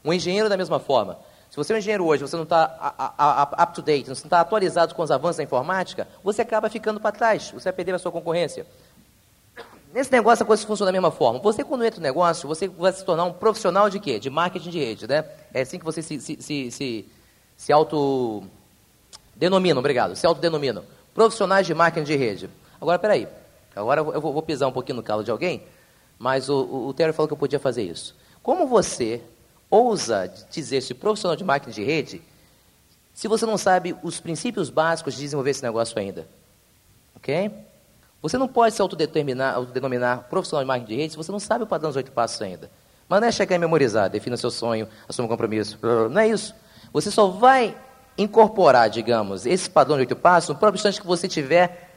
Um 0.03 0.11
engenheiro, 0.11 0.49
da 0.49 0.57
mesma 0.57 0.79
forma. 0.79 1.17
Se 1.53 1.57
você 1.57 1.71
é 1.71 1.75
um 1.75 1.77
engenheiro 1.77 2.03
hoje, 2.03 2.23
você 2.23 2.35
não 2.35 2.45
está 2.45 3.53
up 3.61 3.75
to 3.75 3.83
date, 3.83 4.07
não 4.07 4.13
está 4.13 4.39
atualizado 4.39 4.95
com 4.95 5.03
os 5.03 5.11
avanços 5.11 5.37
da 5.37 5.43
informática, 5.43 6.07
você 6.23 6.41
acaba 6.41 6.67
ficando 6.67 6.99
para 6.99 7.11
trás, 7.11 7.51
você 7.51 7.65
vai 7.65 7.73
perder 7.73 7.93
a 7.93 7.99
sua 7.99 8.11
concorrência. 8.11 8.65
Nesse 9.93 10.11
negócio 10.11 10.41
a 10.41 10.47
coisa 10.47 10.65
funciona 10.65 10.87
da 10.87 10.91
mesma 10.91 11.11
forma. 11.11 11.37
Você, 11.41 11.63
quando 11.63 11.85
entra 11.85 11.99
no 11.99 12.03
negócio, 12.03 12.47
você 12.47 12.67
vai 12.67 12.91
se 12.91 13.05
tornar 13.05 13.25
um 13.25 13.33
profissional 13.33 13.87
de 13.87 13.99
quê? 13.99 14.17
De 14.17 14.31
marketing 14.31 14.71
de 14.71 14.79
rede, 14.79 15.07
né? 15.07 15.25
É 15.53 15.61
assim 15.61 15.77
que 15.77 15.85
você 15.85 16.01
se, 16.01 16.19
se, 16.19 16.41
se, 16.41 16.71
se, 16.71 17.05
se 17.55 17.71
auto... 17.71 18.43
Denomina, 19.35 19.79
obrigado, 19.79 20.15
se 20.15 20.25
autodenomina. 20.25 20.83
Profissionais 21.13 21.67
de 21.67 21.75
marketing 21.75 22.05
de 22.07 22.15
rede. 22.15 22.49
Agora, 22.81 22.97
peraí. 22.97 23.27
Agora 23.75 24.01
eu 24.01 24.19
vou, 24.19 24.33
vou 24.33 24.41
pisar 24.41 24.67
um 24.67 24.71
pouquinho 24.71 24.95
no 24.95 25.03
calo 25.03 25.23
de 25.23 25.29
alguém, 25.29 25.61
mas 26.17 26.49
o, 26.49 26.63
o, 26.63 26.87
o 26.87 26.93
Terry 26.95 27.13
falou 27.13 27.27
que 27.27 27.33
eu 27.33 27.37
podia 27.37 27.59
fazer 27.59 27.83
isso. 27.83 28.15
Como 28.41 28.65
você 28.65 29.21
ousa 29.69 30.31
dizer-se 30.51 30.93
profissional 30.93 31.35
de 31.35 31.43
marketing 31.43 31.81
de 31.81 31.83
rede 31.83 32.21
se 33.13 33.27
você 33.27 33.45
não 33.45 33.57
sabe 33.57 33.95
os 34.01 34.19
princípios 34.19 34.69
básicos 34.69 35.13
de 35.13 35.21
desenvolver 35.21 35.51
esse 35.51 35.63
negócio 35.63 35.97
ainda? 35.97 36.27
Ok? 37.15 37.51
Você 38.21 38.37
não 38.37 38.47
pode 38.47 38.73
se 38.73 38.81
autodeterminar, 38.81 39.55
autodenominar 39.55 40.23
profissional 40.29 40.63
de 40.63 40.67
marketing 40.67 40.93
de 40.93 40.95
rede 40.95 41.11
se 41.11 41.17
você 41.17 41.31
não 41.31 41.39
sabe 41.39 41.63
o 41.63 41.67
padrão 41.67 41.89
dos 41.89 41.97
oito 41.97 42.11
passos 42.11 42.41
ainda. 42.41 42.71
Mas 43.07 43.21
não 43.21 43.27
é 43.27 43.31
chegar 43.31 43.55
e 43.55 43.59
memorizar, 43.59 44.09
defina 44.09 44.37
seu 44.37 44.49
sonho, 44.49 44.87
assuma 45.07 45.25
um 45.25 45.29
compromisso. 45.29 45.77
Não 46.09 46.21
é 46.21 46.27
isso. 46.27 46.55
Você 46.91 47.11
só 47.11 47.27
vai 47.27 47.75
incorporar, 48.17 48.89
digamos, 48.89 49.45
esse 49.45 49.69
padrão 49.69 49.97
de 49.97 50.01
oito 50.01 50.15
passos 50.15 50.49
no 50.49 50.55
próprio 50.55 50.77
instante 50.79 51.01
que 51.01 51.07
você 51.07 51.27
estiver 51.27 51.89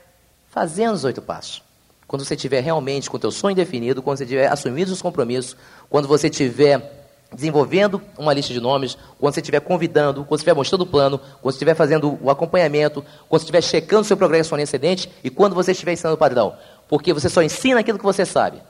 fazendo 0.50 0.94
os 0.94 1.04
oito 1.04 1.22
passos. 1.22 1.62
Quando 2.06 2.24
você 2.24 2.34
estiver 2.34 2.60
realmente 2.60 3.10
com 3.10 3.16
o 3.16 3.20
teu 3.20 3.30
sonho 3.30 3.54
definido, 3.54 4.02
quando 4.02 4.18
você 4.18 4.26
tiver 4.26 4.50
assumido 4.50 4.92
os 4.92 5.02
compromissos, 5.02 5.56
quando 5.88 6.06
você 6.06 6.30
tiver 6.30 7.05
desenvolvendo 7.36 8.02
uma 8.16 8.32
lista 8.32 8.52
de 8.52 8.60
nomes, 8.60 8.96
quando 9.18 9.34
você 9.34 9.40
estiver 9.40 9.60
convidando, 9.60 10.24
quando 10.24 10.30
você 10.30 10.36
estiver 10.36 10.54
mostrando 10.54 10.80
o 10.80 10.86
plano, 10.86 11.18
quando 11.18 11.42
você 11.42 11.56
estiver 11.56 11.74
fazendo 11.74 12.18
o 12.22 12.30
acompanhamento, 12.30 13.04
quando 13.28 13.42
você 13.42 13.44
estiver 13.44 13.62
checando 13.62 14.02
o 14.02 14.04
seu 14.04 14.16
progresso 14.16 14.54
antecedente 14.54 15.10
e 15.22 15.28
quando 15.28 15.54
você 15.54 15.72
estiver 15.72 15.92
ensinando 15.92 16.14
o 16.14 16.18
padrão. 16.18 16.56
Porque 16.88 17.12
você 17.12 17.28
só 17.28 17.42
ensina 17.42 17.80
aquilo 17.80 17.98
que 17.98 18.04
você 18.04 18.24
sabe. 18.24 18.62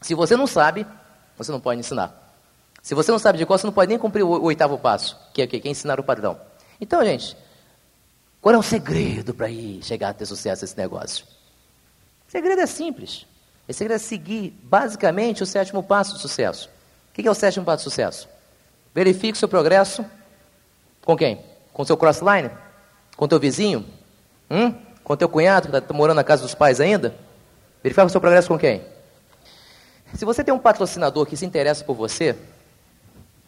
Se 0.00 0.14
você 0.14 0.36
não 0.36 0.46
sabe, 0.46 0.86
você 1.36 1.50
não 1.50 1.60
pode 1.60 1.80
ensinar. 1.80 2.16
Se 2.80 2.94
você 2.94 3.10
não 3.10 3.18
sabe 3.18 3.38
de 3.38 3.44
qual, 3.44 3.58
você 3.58 3.66
não 3.66 3.72
pode 3.72 3.88
nem 3.88 3.98
cumprir 3.98 4.22
o, 4.22 4.28
o 4.28 4.44
oitavo 4.44 4.78
passo, 4.78 5.18
que 5.34 5.42
é, 5.42 5.46
que 5.48 5.56
é 5.56 5.70
ensinar 5.70 5.98
o 5.98 6.04
padrão. 6.04 6.40
Então, 6.80 7.04
gente, 7.04 7.36
qual 8.40 8.54
é 8.54 8.58
o 8.58 8.62
segredo 8.62 9.34
para 9.34 9.48
chegar 9.82 10.10
a 10.10 10.14
ter 10.14 10.26
sucesso 10.26 10.62
nesse 10.62 10.76
negócio? 10.76 11.26
O 12.28 12.30
segredo 12.30 12.60
é 12.60 12.66
simples. 12.66 13.26
O 13.68 13.72
segredo 13.72 13.96
é 13.96 13.98
seguir, 13.98 14.56
basicamente, 14.62 15.42
o 15.42 15.46
sétimo 15.46 15.82
passo 15.82 16.14
do 16.14 16.20
sucesso. 16.20 16.70
O 17.20 17.22
que 17.22 17.28
é 17.28 17.30
o 17.30 17.34
sétimo 17.34 17.66
passo 17.66 17.84
de 17.84 17.90
sucesso? 17.90 18.28
Verifique 18.94 19.36
seu 19.36 19.46
progresso 19.46 20.04
com 21.04 21.14
quem? 21.14 21.44
Com 21.70 21.84
seu 21.84 21.96
crossline? 21.96 22.50
Com 23.14 23.28
teu 23.28 23.38
vizinho? 23.38 23.84
Hum? 24.50 24.74
Com 25.04 25.16
teu 25.16 25.28
cunhado 25.28 25.68
que 25.68 25.76
está 25.76 25.92
morando 25.92 26.16
na 26.16 26.24
casa 26.24 26.42
dos 26.42 26.54
pais 26.54 26.80
ainda? 26.80 27.14
Verificar 27.82 28.06
o 28.06 28.08
seu 28.08 28.22
progresso 28.22 28.48
com 28.48 28.58
quem? 28.58 28.82
Se 30.14 30.24
você 30.24 30.42
tem 30.42 30.52
um 30.52 30.58
patrocinador 30.58 31.26
que 31.26 31.36
se 31.36 31.44
interessa 31.44 31.84
por 31.84 31.94
você, 31.94 32.34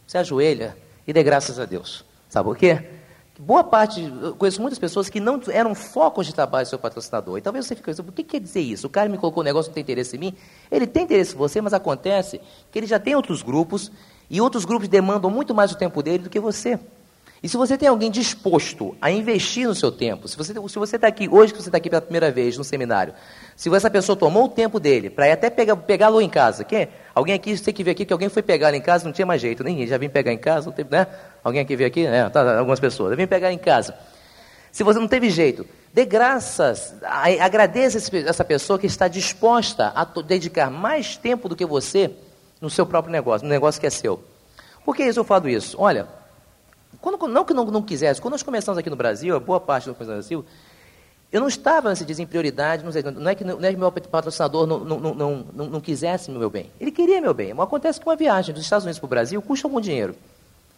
se 0.05 0.19
ajoelha 0.19 0.77
e 1.07 1.11
dê 1.11 1.23
graças 1.23 1.57
a 1.57 1.65
Deus. 1.65 2.05
Sabe 2.29 2.45
por 2.45 2.55
quê? 2.55 2.87
Boa 3.39 3.63
parte, 3.63 3.99
eu 4.21 4.35
conheço 4.35 4.61
muitas 4.61 4.77
pessoas 4.77 5.09
que 5.09 5.19
não 5.19 5.41
eram 5.51 5.73
focos 5.73 6.27
de 6.27 6.35
trabalho 6.35 6.65
do 6.65 6.69
seu 6.69 6.77
patrocinador. 6.77 7.37
E 7.37 7.41
talvez 7.41 7.65
você 7.65 7.75
fique 7.75 7.87
pensando, 7.87 8.09
o 8.09 8.11
que 8.11 8.23
quer 8.23 8.39
dizer 8.39 8.61
isso? 8.61 8.85
O 8.85 8.89
cara 8.89 9.09
me 9.09 9.17
colocou 9.17 9.41
um 9.41 9.43
negócio, 9.43 9.69
não 9.69 9.73
tem 9.73 9.81
interesse 9.81 10.15
em 10.15 10.19
mim. 10.19 10.35
Ele 10.71 10.85
tem 10.85 11.03
interesse 11.03 11.33
em 11.33 11.37
você, 11.37 11.59
mas 11.59 11.73
acontece 11.73 12.39
que 12.71 12.77
ele 12.77 12.85
já 12.85 12.99
tem 12.99 13.15
outros 13.15 13.41
grupos, 13.41 13.91
e 14.29 14.39
outros 14.39 14.65
grupos 14.65 14.87
demandam 14.87 15.31
muito 15.31 15.53
mais 15.53 15.71
o 15.71 15.75
tempo 15.75 16.03
dele 16.03 16.23
do 16.23 16.29
que 16.29 16.39
você. 16.39 16.79
E 17.41 17.49
se 17.49 17.57
você 17.57 17.77
tem 17.77 17.89
alguém 17.89 18.09
disposto 18.09 18.95
a 19.01 19.11
investir 19.11 19.67
no 19.67 19.75
seu 19.75 19.91
tempo, 19.91 20.29
se 20.29 20.37
você 20.37 20.53
se 20.53 20.79
você 20.79 20.95
está 20.95 21.07
aqui, 21.07 21.27
hoje 21.27 21.53
que 21.53 21.61
você 21.61 21.67
está 21.67 21.77
aqui 21.77 21.89
pela 21.89 22.01
primeira 22.01 22.31
vez 22.31 22.57
no 22.57 22.63
seminário, 22.63 23.13
se 23.55 23.69
essa 23.75 23.89
pessoa 23.89 24.15
tomou 24.15 24.45
o 24.45 24.49
tempo 24.49 24.79
dele 24.79 25.09
para 25.09 25.33
até 25.33 25.49
pegar, 25.49 25.75
pegá-lo 25.75 26.21
em 26.21 26.29
casa, 26.29 26.63
quem? 26.63 26.87
Alguém 27.13 27.35
aqui, 27.35 27.59
tem 27.59 27.73
que 27.73 27.83
ver 27.83 27.91
aqui 27.91 28.05
que 28.05 28.13
alguém 28.13 28.29
foi 28.29 28.41
pegar 28.41 28.73
em 28.73 28.79
casa, 28.79 29.03
não 29.03 29.11
tinha 29.11 29.25
mais 29.25 29.41
jeito, 29.41 29.61
ninguém 29.61 29.85
já 29.85 29.97
vim 29.97 30.07
pegar 30.07 30.31
em 30.31 30.37
casa, 30.37 30.67
não 30.67 30.73
teve, 30.73 30.89
né? 30.89 31.05
Alguém 31.43 31.61
aqui 31.61 31.75
veio 31.75 31.87
aqui? 31.87 32.05
É, 32.05 32.29
tá, 32.29 32.57
algumas 32.57 32.79
pessoas, 32.79 33.11
eu 33.11 33.17
vim 33.17 33.27
pegar 33.27 33.51
em 33.51 33.57
casa. 33.57 33.95
Se 34.71 34.83
você 34.83 34.99
não 34.99 35.07
teve 35.07 35.29
jeito, 35.29 35.67
dê 35.93 36.05
graças, 36.05 36.95
agradeça 37.39 37.99
essa 38.27 38.43
pessoa 38.43 38.79
que 38.79 38.87
está 38.87 39.07
disposta 39.07 39.91
a 39.95 40.03
dedicar 40.21 40.71
mais 40.71 41.15
tempo 41.15 41.47
do 41.47 41.55
que 41.55 41.65
você 41.65 42.11
no 42.59 42.69
seu 42.69 42.85
próprio 42.85 43.11
negócio, 43.11 43.45
no 43.45 43.53
negócio 43.53 43.79
que 43.79 43.85
é 43.85 43.89
seu. 43.89 44.23
Por 44.83 44.95
que 44.95 45.03
isso 45.03 45.19
eu 45.19 45.23
falo 45.23 45.47
isso? 45.47 45.77
Olha, 45.79 46.07
quando, 46.99 47.27
não 47.27 47.45
que 47.45 47.53
não, 47.53 47.65
não 47.65 47.81
quisesse, 47.81 48.21
quando 48.21 48.31
nós 48.31 48.43
começamos 48.43 48.77
aqui 48.77 48.89
no 48.89 48.95
Brasil, 48.95 49.35
a 49.35 49.39
boa 49.39 49.59
parte 49.59 49.89
do 49.89 49.93
Brasil, 49.93 50.43
eu 51.31 51.41
não 51.41 51.47
estava, 51.47 51.89
nesse 51.89 52.05
diz, 52.05 52.19
em 52.19 52.25
prioridade, 52.25 52.83
não, 52.83 52.91
sei, 52.91 53.01
não, 53.03 53.29
é 53.29 53.35
que, 53.35 53.43
não 53.43 53.63
é 53.63 53.71
que 53.71 53.77
meu 53.77 53.91
patrocinador 53.91 54.67
não, 54.67 54.79
não, 54.79 54.99
não, 54.99 55.45
não, 55.53 55.65
não 55.65 55.81
quisesse 55.81 56.29
meu 56.31 56.49
bem. 56.49 56.71
Ele 56.79 56.91
queria 56.91 57.19
meu 57.19 57.33
bem. 57.33 57.53
Mas 57.55 57.65
acontece 57.65 57.99
que 57.99 58.07
uma 58.07 58.15
viagem 58.15 58.53
dos 58.53 58.63
Estados 58.63 58.85
Unidos 58.85 58.99
para 58.99 59.05
o 59.05 59.09
Brasil 59.09 59.41
custa 59.41 59.67
algum 59.67 59.81
dinheiro. 59.81 60.15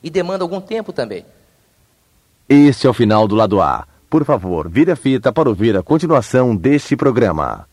E 0.03 0.10
demanda 0.10 0.43
algum 0.43 0.62
tempo 0.62 0.93
também. 0.93 1.25
Este 2.47 2.86
é 2.86 2.89
o 2.89 2.93
final 2.93 3.27
do 3.27 3.36
lado 3.36 3.62
A. 3.62 3.88
Por 4.10 4.23
favor, 4.23 4.69
vire 4.69 4.91
a 4.91 4.95
fita 4.95 5.34
para 5.34 5.49
ouvir 5.49 5.75
a 5.75 5.84
continuação 5.84 6.55
deste 6.55 6.95
programa. 6.95 7.67